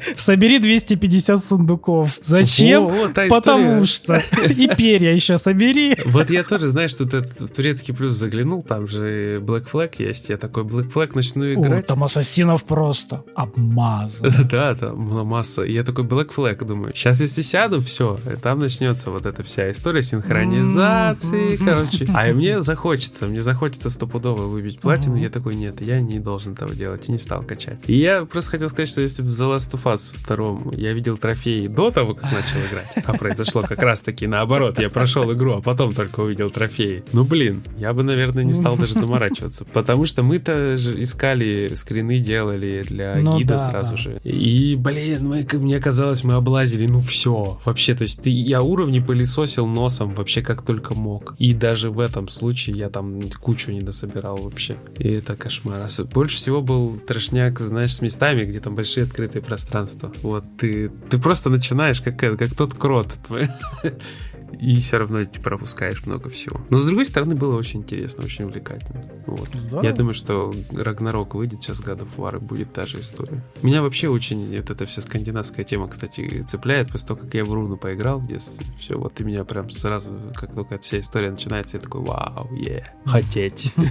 Собери 0.17 0.59
250 0.59 1.45
сундуков. 1.45 2.19
Зачем? 2.23 3.13
Потому 3.13 3.85
что. 3.85 4.23
И 4.49 4.69
перья 4.75 5.13
еще 5.13 5.37
собери. 5.37 5.99
Вот 6.07 6.31
я 6.31 6.45
тоже, 6.45 6.69
знаешь, 6.69 6.95
тут 6.95 7.13
в 7.13 7.49
турецкий 7.49 7.93
плюс 7.93 8.15
заглянул, 8.15 8.63
там 8.63 8.89
же 8.89 9.41
Black 9.41 9.67
Flag 9.71 9.95
есть. 9.99 10.31
Я 10.31 10.39
такой 10.39 10.63
Black 10.63 10.91
Flag 10.91 11.11
начну 11.15 11.53
играть. 11.53 11.87
Там 11.87 12.05
ассасинов 12.05 12.65
просто 12.65 13.23
обмазан. 13.35 14.33
Да, 14.49 14.75
там 14.75 14.99
масса. 15.27 15.63
Я 15.63 15.85
такой 15.85 16.05
Black 16.05 16.31
Flag, 16.35 16.65
думаю, 16.65 16.95
сейчас 16.95 17.21
если 17.21 17.43
сяду, 17.43 17.83
все, 17.83 18.19
там 18.43 18.61
начнется 18.61 19.11
вот 19.11 19.27
эта 19.27 19.43
вся 19.43 19.71
история 19.71 20.03
синхронизации, 20.03 21.57
короче, 21.57 21.98
случай. 22.07 22.31
А 22.31 22.33
мне 22.35 22.63
захочется, 22.63 23.27
мне 23.27 23.43
захочется 23.43 23.91
стопудово 23.91 24.43
выбить 24.43 24.81
платину. 24.81 25.17
Я 25.17 25.31
такой, 25.31 25.55
нет, 25.55 25.81
я 25.81 26.01
не 26.01 26.19
должен 26.19 26.53
этого 26.53 26.75
делать. 26.75 27.09
И 27.09 27.13
не 27.13 27.19
стал 27.19 27.43
качать. 27.43 27.79
И 27.87 27.97
я 27.97 28.25
просто 28.25 28.53
хотел 28.53 28.69
сказать, 28.69 28.89
что 28.89 29.01
если 29.01 29.23
в 29.23 29.27
The 29.27 29.57
Last 29.57 29.75
of 29.75 29.83
Us 29.85 30.15
втором 30.17 30.73
я 30.73 30.93
видел 30.93 31.17
трофеи 31.17 31.67
до 31.67 31.91
того, 31.91 32.15
как 32.15 32.33
начал 32.33 32.59
играть, 32.59 33.05
а 33.05 33.13
произошло 33.17 33.63
как 33.63 33.81
раз 33.81 34.01
таки 34.01 34.27
наоборот. 34.27 34.79
Я 34.79 34.91
прошел 34.91 35.33
игру, 35.33 35.55
а 35.55 35.61
потом 35.61 35.95
только 35.95 36.21
увидел 36.21 36.51
трофеи. 36.51 37.05
Ну, 37.13 37.25
блин, 37.25 37.63
я 37.79 37.93
бы, 37.93 38.03
наверное, 38.03 38.45
не 38.45 38.53
стал 38.53 38.77
даже 38.77 38.95
заморачиваться. 38.95 39.65
Потому 39.65 40.05
что 40.05 40.23
мы-то 40.23 40.77
же 40.77 41.01
искали, 41.03 41.73
скрины 41.75 42.19
делали 42.19 42.85
для 42.87 43.17
ну, 43.17 43.39
гида 43.39 43.55
да, 43.55 43.59
сразу 43.59 43.91
да. 43.93 43.97
же. 43.97 44.21
И, 44.25 44.77
блин, 44.77 45.29
мы, 45.29 45.47
мне 45.53 45.79
казалось, 45.79 46.25
мы 46.25 46.35
облазили, 46.35 46.87
ну 46.87 47.01
все. 47.01 47.61
Вообще, 47.65 47.95
то 47.95 48.03
есть 48.03 48.23
ты, 48.23 48.31
я 48.31 48.63
уровни 48.63 49.01
пылесосил 49.01 49.67
носом 49.67 50.15
вообще 50.15 50.43
как 50.43 50.63
только 50.63 50.95
мог. 50.95 51.35
И 51.39 51.55
даже 51.55 51.78
даже 51.79 51.91
в 51.91 52.01
этом 52.01 52.27
случае 52.29 52.77
я 52.77 52.89
там 52.89 53.31
кучу 53.41 53.71
не 53.71 53.81
дособирал 53.83 54.39
вообще. 54.39 54.77
И 54.99 55.09
это 55.09 55.37
кошмар. 55.37 55.87
Больше 56.13 56.37
всего 56.37 56.61
был 56.61 56.99
трешняк, 56.99 57.61
знаешь, 57.61 57.95
с 57.95 58.03
местами, 58.03 58.45
где 58.45 58.59
там 58.59 58.75
большие 58.75 59.05
открытые 59.05 59.43
пространства. 59.43 60.13
Вот 60.23 60.45
ты, 60.59 60.91
ты 61.09 61.19
просто 61.21 61.51
начинаешь 61.51 62.01
как, 62.01 62.19
как 62.19 62.55
тот 62.57 62.75
крот. 62.75 63.17
и 64.53 64.77
все 64.77 64.99
равно 64.99 65.25
ты 65.25 65.41
пропускаешь 65.41 66.05
много 66.07 66.31
всего. 66.31 66.61
Но 66.71 66.79
с 66.79 66.85
другой 66.85 67.07
стороны, 67.07 67.35
было 67.35 67.57
очень 67.57 67.81
интересно, 67.81 68.25
очень 68.25 68.45
увлекательно. 68.45 69.05
Вот. 69.27 69.49
Да. 69.71 69.81
Я 69.83 69.93
думаю, 69.93 70.15
что 70.15 70.55
Рагнарок 70.73 71.35
выйдет 71.35 71.63
сейчас 71.63 71.81
God 71.81 72.01
of 72.01 72.17
War 72.17 72.37
и 72.37 72.41
будет 72.41 72.73
та 72.73 72.87
же 72.87 73.01
история. 73.01 73.43
Меня 73.63 73.83
вообще 73.83 74.09
очень 74.09 74.57
вот 74.57 74.71
эта 74.71 74.87
вся 74.87 75.03
скандинавская 75.03 75.65
тема, 75.65 75.89
кстати, 75.89 76.45
цепляет. 76.49 76.91
После 76.91 77.09
того, 77.09 77.21
как 77.21 77.35
я 77.35 77.45
в 77.45 77.53
Руну 77.53 77.77
поиграл, 77.77 78.21
где 78.21 78.39
все, 78.39 78.97
вот 78.97 79.15
ты 79.15 79.25
меня 79.25 79.45
прям 79.45 79.71
сразу, 79.71 80.11
как 80.35 80.55
только 80.55 80.77
эта 80.77 80.85
вся 80.85 81.01
история 81.01 81.31
начинается, 81.31 81.77
я 81.77 81.81
такой, 81.81 82.03
вау, 82.03 82.49
е, 82.55 82.85
хотеть. 83.05 83.73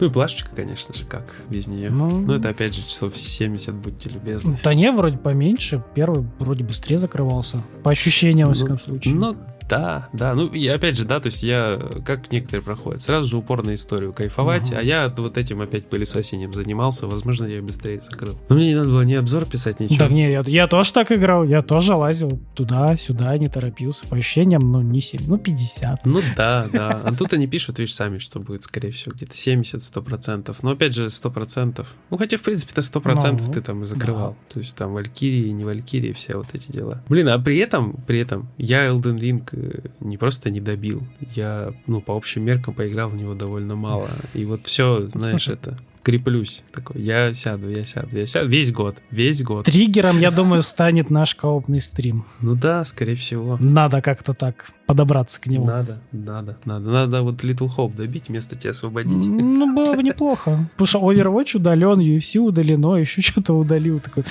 Ну 0.00 0.06
и 0.06 0.10
плашечка, 0.10 0.54
конечно 0.54 0.94
же, 0.94 1.04
как 1.04 1.34
без 1.48 1.66
нее. 1.66 1.90
Ну. 1.90 2.20
Но 2.20 2.36
это 2.36 2.48
опять 2.48 2.74
же 2.74 2.82
часов 2.82 3.16
70, 3.16 3.74
будьте 3.74 4.08
любезны. 4.08 4.58
Да 4.62 4.72
не, 4.72 4.90
вроде 4.92 5.18
поменьше. 5.18 5.82
Первый 5.94 6.26
вроде 6.38 6.64
быстрее 6.64 6.98
закрывался. 6.98 7.62
По 7.82 7.90
ощущениям, 7.90 8.48
во 8.48 8.54
всяком 8.54 8.78
случае. 8.78 9.14
Ну, 9.14 9.36
да, 9.70 10.08
да. 10.12 10.34
Ну, 10.34 10.48
и 10.48 10.66
опять 10.66 10.96
же, 10.96 11.04
да, 11.04 11.20
то 11.20 11.26
есть 11.26 11.42
я, 11.42 11.78
как 12.04 12.32
некоторые 12.32 12.62
проходят, 12.62 13.00
сразу 13.00 13.28
же 13.28 13.36
упор 13.36 13.62
на 13.62 13.74
историю 13.74 14.12
кайфовать, 14.12 14.70
uh-huh. 14.70 14.78
а 14.78 14.82
я 14.82 15.12
вот 15.16 15.38
этим 15.38 15.60
опять 15.60 15.86
пылесосением 15.86 16.52
занимался, 16.52 17.06
возможно, 17.06 17.46
я 17.46 17.62
быстрее 17.62 18.00
закрыл. 18.00 18.38
Но 18.48 18.56
мне 18.56 18.68
не 18.68 18.74
надо 18.74 18.88
было 18.88 19.02
ни 19.02 19.14
обзор 19.14 19.46
писать, 19.46 19.80
ничего. 19.80 19.98
Да, 19.98 20.08
не, 20.08 20.30
я, 20.30 20.42
я 20.44 20.66
тоже 20.66 20.92
так 20.92 21.12
играл, 21.12 21.44
я 21.44 21.62
тоже 21.62 21.94
лазил 21.94 22.40
туда-сюда, 22.54 23.38
не 23.38 23.48
торопился. 23.48 24.06
По 24.06 24.16
ощущениям, 24.16 24.72
ну, 24.72 24.82
не 24.82 25.00
7, 25.00 25.22
ну, 25.26 25.38
50. 25.38 26.04
Ну, 26.04 26.20
да, 26.36 26.66
да. 26.72 27.00
А 27.04 27.14
тут 27.14 27.32
они 27.32 27.46
пишут, 27.46 27.78
видишь, 27.78 27.94
сами, 27.94 28.18
что 28.18 28.40
будет, 28.40 28.64
скорее 28.64 28.90
всего, 28.90 29.12
где-то 29.14 29.34
70-100%. 29.34 30.56
Но, 30.62 30.70
опять 30.72 30.94
же, 30.94 31.06
100%. 31.06 31.86
Ну, 32.10 32.16
хотя, 32.18 32.36
в 32.36 32.42
принципе, 32.42 32.72
это 32.72 32.80
100% 32.80 33.40
ну, 33.46 33.52
ты 33.52 33.60
там 33.60 33.82
и 33.82 33.86
закрывал. 33.86 34.30
Да. 34.30 34.54
То 34.54 34.60
есть 34.60 34.76
там 34.76 34.92
Валькирии, 34.92 35.50
не 35.50 35.62
Валькирии, 35.62 36.12
все 36.12 36.36
вот 36.36 36.48
эти 36.54 36.70
дела. 36.72 37.02
Блин, 37.08 37.28
а 37.28 37.38
при 37.38 37.58
этом, 37.58 37.96
при 38.06 38.18
этом, 38.18 38.48
я 38.58 38.86
Elden 38.86 39.18
Ring 39.18 39.59
не 40.00 40.16
просто 40.16 40.50
не 40.50 40.60
добил, 40.60 41.02
я, 41.34 41.72
ну, 41.86 42.00
по 42.00 42.16
общим 42.16 42.44
меркам 42.44 42.74
поиграл 42.74 43.08
в 43.08 43.16
него 43.16 43.34
довольно 43.34 43.76
мало. 43.76 44.10
И 44.34 44.44
вот 44.44 44.66
все, 44.66 45.06
знаешь, 45.06 45.48
это 45.48 45.76
креплюсь. 46.10 46.64
Такой, 46.72 47.00
я 47.00 47.32
сяду, 47.32 47.68
я 47.68 47.84
сяду, 47.84 48.16
я 48.16 48.26
сяду. 48.26 48.48
Весь 48.48 48.72
год, 48.72 48.96
весь 49.10 49.42
год. 49.42 49.66
Триггером, 49.66 50.18
я 50.18 50.30
думаю, 50.30 50.62
станет 50.62 51.08
наш 51.08 51.36
коопный 51.36 51.80
стрим. 51.80 52.24
Ну 52.40 52.56
да, 52.56 52.84
скорее 52.84 53.14
всего. 53.14 53.58
Надо 53.60 54.02
как-то 54.02 54.34
так 54.34 54.72
подобраться 54.86 55.40
к 55.40 55.46
нему. 55.46 55.66
Надо, 55.66 56.00
надо, 56.10 56.56
надо. 56.64 56.90
Надо 56.90 57.22
вот 57.22 57.44
Little 57.44 57.70
Hope 57.76 57.94
добить, 57.94 58.28
место 58.28 58.56
тебя 58.56 58.72
освободить. 58.72 59.12
Ну, 59.12 59.72
было 59.72 59.94
бы 59.94 60.02
неплохо. 60.02 60.68
Потому 60.72 60.86
что 60.88 60.98
Overwatch 60.98 61.56
удален, 61.56 62.00
UFC 62.00 62.40
удалено, 62.40 62.96
еще 63.00 63.22
что-то 63.22 63.52
удалил. 63.52 64.00
Такой. 64.00 64.24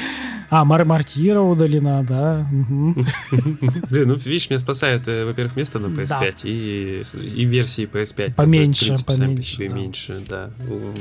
А, 0.49 0.65
Мар 0.65 0.83
Мартира 0.83 1.39
удалена, 1.39 2.03
да. 2.03 2.45
Блин, 2.51 4.07
ну, 4.09 4.15
видишь, 4.15 4.49
меня 4.49 4.59
спасает, 4.59 5.07
э, 5.07 5.23
во-первых, 5.23 5.55
место 5.55 5.79
на 5.79 5.87
PS5 5.87 6.39
и, 6.43 7.01
и 7.23 7.45
версии 7.45 7.87
PS5. 7.87 8.33
Поменьше, 8.33 8.95
поменьше. 9.05 9.69
меньше, 9.69 10.17
да. 10.27 10.49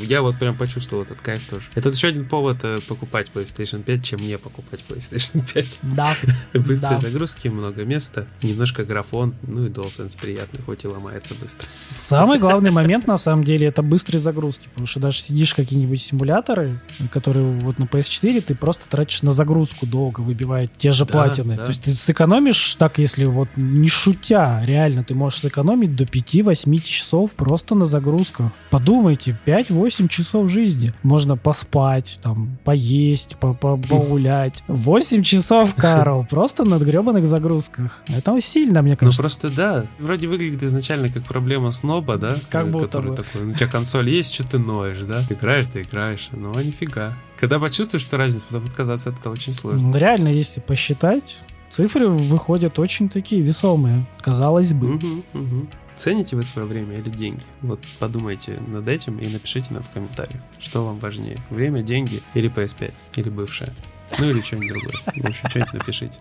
Я 0.06 0.22
вот 0.22 0.38
прям 0.38 0.54
почувствовал 0.68 1.04
этот 1.04 1.20
кайф 1.22 1.48
тоже. 1.48 1.66
Это 1.74 1.88
еще 1.88 2.08
один 2.08 2.28
повод 2.28 2.58
э, 2.62 2.78
покупать 2.86 3.28
PlayStation 3.34 3.82
5, 3.82 4.04
чем 4.04 4.20
не 4.20 4.36
покупать 4.36 4.80
PlayStation 4.86 5.42
5. 5.54 5.78
Да. 5.82 6.14
Быстрые 6.52 6.98
загрузки, 6.98 7.48
много 7.48 7.84
места, 7.84 8.26
немножко 8.42 8.84
графон, 8.84 9.34
ну 9.42 9.64
и 9.64 9.70
DualSense 9.70 10.16
приятный, 10.20 10.60
хоть 10.62 10.84
и 10.84 10.88
ломается 10.88 11.34
быстро. 11.40 11.66
Самый 11.66 12.38
главный 12.38 12.70
момент, 12.70 13.06
на 13.06 13.16
самом 13.16 13.44
деле, 13.44 13.66
это 13.66 13.82
быстрые 13.82 14.20
загрузки, 14.20 14.68
потому 14.68 14.86
что 14.86 15.00
даже 15.00 15.20
сидишь 15.20 15.54
какие-нибудь 15.54 16.02
симуляторы, 16.02 16.78
которые 17.12 17.58
вот 17.60 17.78
на 17.78 17.84
PS4 17.84 18.42
ты 18.42 18.54
просто 18.54 18.88
тратишь 18.90 19.22
на 19.22 19.32
загрузку 19.32 19.86
долго, 19.86 20.20
выбивая 20.20 20.66
те 20.66 20.92
же 20.92 21.06
да, 21.06 21.12
платины. 21.12 21.56
Да. 21.56 21.62
То 21.62 21.68
есть 21.68 21.82
ты 21.84 21.94
сэкономишь 21.94 22.74
так, 22.74 22.98
если 22.98 23.24
вот 23.24 23.48
не 23.56 23.88
шутя, 23.88 24.62
реально 24.66 25.02
ты 25.02 25.14
можешь 25.14 25.40
сэкономить 25.40 25.96
до 25.96 26.04
5-8 26.04 26.78
часов 26.82 27.30
просто 27.32 27.74
на 27.74 27.86
загрузках. 27.86 28.52
Подумайте, 28.68 29.38
5-8 29.46 30.08
часов 30.08 30.47
жизни. 30.48 30.92
Можно 31.02 31.36
поспать, 31.36 32.18
там, 32.22 32.58
поесть, 32.64 33.36
по 33.36 33.48
-по 33.48 33.80
погулять. 33.88 34.62
8 34.68 35.22
часов, 35.22 35.74
Карл, 35.76 36.26
просто 36.28 36.64
на 36.64 36.78
гребаных 36.78 37.26
загрузках. 37.26 38.02
Это 38.08 38.40
сильно, 38.40 38.82
мне 38.82 38.92
ну, 38.92 38.96
кажется. 38.98 39.22
Ну 39.22 39.22
просто 39.22 39.48
да, 39.50 39.86
вроде 39.98 40.26
выглядит 40.26 40.62
изначально 40.62 41.08
как 41.08 41.24
проблема 41.24 41.70
сноба, 41.70 42.16
да? 42.16 42.36
Как 42.50 42.66
э, 42.66 42.70
будто 42.70 43.00
бы. 43.00 43.14
Такой, 43.14 43.46
у 43.46 43.54
тебя 43.54 43.66
консоль 43.66 44.10
есть, 44.10 44.34
что 44.34 44.44
ты 44.44 44.58
ноешь, 44.58 45.00
да? 45.00 45.22
Ты 45.26 45.34
играешь, 45.34 45.66
ты 45.66 45.82
играешь, 45.82 46.28
ну 46.32 46.52
а 46.56 46.62
нифига. 46.62 47.14
Когда 47.38 47.58
почувствуешь 47.58 48.02
что 48.02 48.16
разницу, 48.16 48.46
потом 48.48 48.64
отказаться 48.64 49.10
от 49.10 49.18
этого 49.18 49.32
очень 49.32 49.54
сложно. 49.54 49.96
Реально, 49.96 50.28
если 50.28 50.60
посчитать, 50.60 51.38
цифры 51.70 52.08
выходят 52.08 52.78
очень 52.78 53.08
такие 53.08 53.40
весомые, 53.40 54.06
казалось 54.20 54.72
бы. 54.72 54.96
Угу, 54.96 55.06
угу. 55.34 55.66
Цените 55.98 56.36
вы 56.36 56.44
свое 56.44 56.66
время 56.66 56.96
или 56.98 57.10
деньги? 57.10 57.42
Вот 57.60 57.80
подумайте 57.98 58.60
над 58.68 58.86
этим 58.86 59.18
и 59.18 59.28
напишите 59.28 59.74
нам 59.74 59.82
в 59.82 59.90
комментариях, 59.90 60.40
что 60.60 60.84
вам 60.84 61.00
важнее, 61.00 61.38
время, 61.50 61.82
деньги 61.82 62.22
или 62.34 62.48
PS5, 62.48 62.94
или 63.16 63.28
бывшая. 63.28 63.74
Ну 64.20 64.30
или 64.30 64.40
что-нибудь 64.40 64.68
другое. 64.68 64.92
В 64.92 65.26
общем, 65.26 65.50
что-нибудь 65.50 65.74
напишите. 65.74 66.18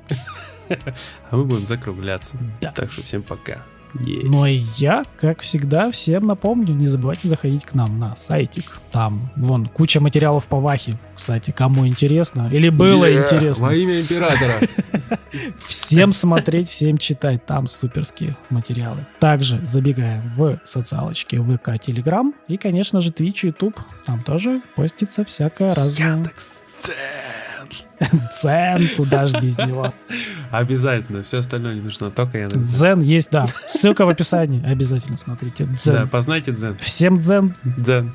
А 1.29 1.37
мы 1.37 1.45
будем 1.45 1.65
закругляться. 1.65 2.37
Да. 2.59 2.71
Так 2.71 2.91
что 2.91 3.01
всем 3.01 3.21
пока. 3.21 3.63
Yeah. 3.93 4.21
Ну 4.23 4.45
и 4.45 4.63
я, 4.75 5.03
как 5.19 5.41
всегда, 5.41 5.91
всем 5.91 6.27
напомню, 6.27 6.73
не 6.73 6.87
забывайте 6.87 7.27
заходить 7.27 7.65
к 7.65 7.73
нам 7.73 7.99
на 7.99 8.15
сайтик. 8.15 8.79
Там, 8.91 9.31
вон, 9.35 9.65
куча 9.67 9.99
материалов 9.99 10.45
по 10.47 10.59
Вахе. 10.59 10.97
Кстати, 11.15 11.51
кому 11.51 11.87
интересно, 11.87 12.49
или 12.51 12.69
было 12.69 13.09
yeah, 13.09 13.23
интересно. 13.23 13.67
Во 13.67 13.73
имя 13.73 14.01
императора. 14.01 14.59
Всем 15.67 16.13
смотреть, 16.13 16.69
всем 16.69 16.97
читать. 16.97 17.45
Там 17.45 17.67
суперские 17.67 18.37
материалы. 18.49 19.05
Также 19.19 19.63
забегаем 19.65 20.33
в 20.35 20.59
социалочки 20.63 21.35
ВК, 21.35 21.81
Телеграм 21.81 22.33
и, 22.47 22.57
конечно 22.57 23.01
же, 23.01 23.11
Twitch, 23.11 23.39
YouTube. 23.43 23.79
Там 24.05 24.23
тоже 24.23 24.61
постится 24.75 25.25
всякое 25.25 25.73
разное. 25.73 26.07
Яндекс.Дзен. 26.07 27.36
Дзен, 27.99 28.89
куда 28.95 29.25
же 29.25 29.39
без 29.41 29.57
него. 29.57 29.93
Обязательно, 30.51 31.23
все 31.23 31.39
остальное 31.39 31.75
не 31.75 31.81
нужно, 31.81 32.11
только 32.11 32.39
я 32.39 32.45
Дзен 32.47 33.01
есть, 33.01 33.31
да. 33.31 33.47
Ссылка 33.67 34.05
в 34.05 34.09
описании, 34.09 34.63
обязательно 34.65 35.17
смотрите. 35.17 35.65
Дзен. 35.65 35.93
Да, 35.93 36.05
познайте 36.07 36.51
дзен. 36.51 36.77
Всем 36.79 37.19
дзен. 37.19 37.55
Дзен. 37.63 38.13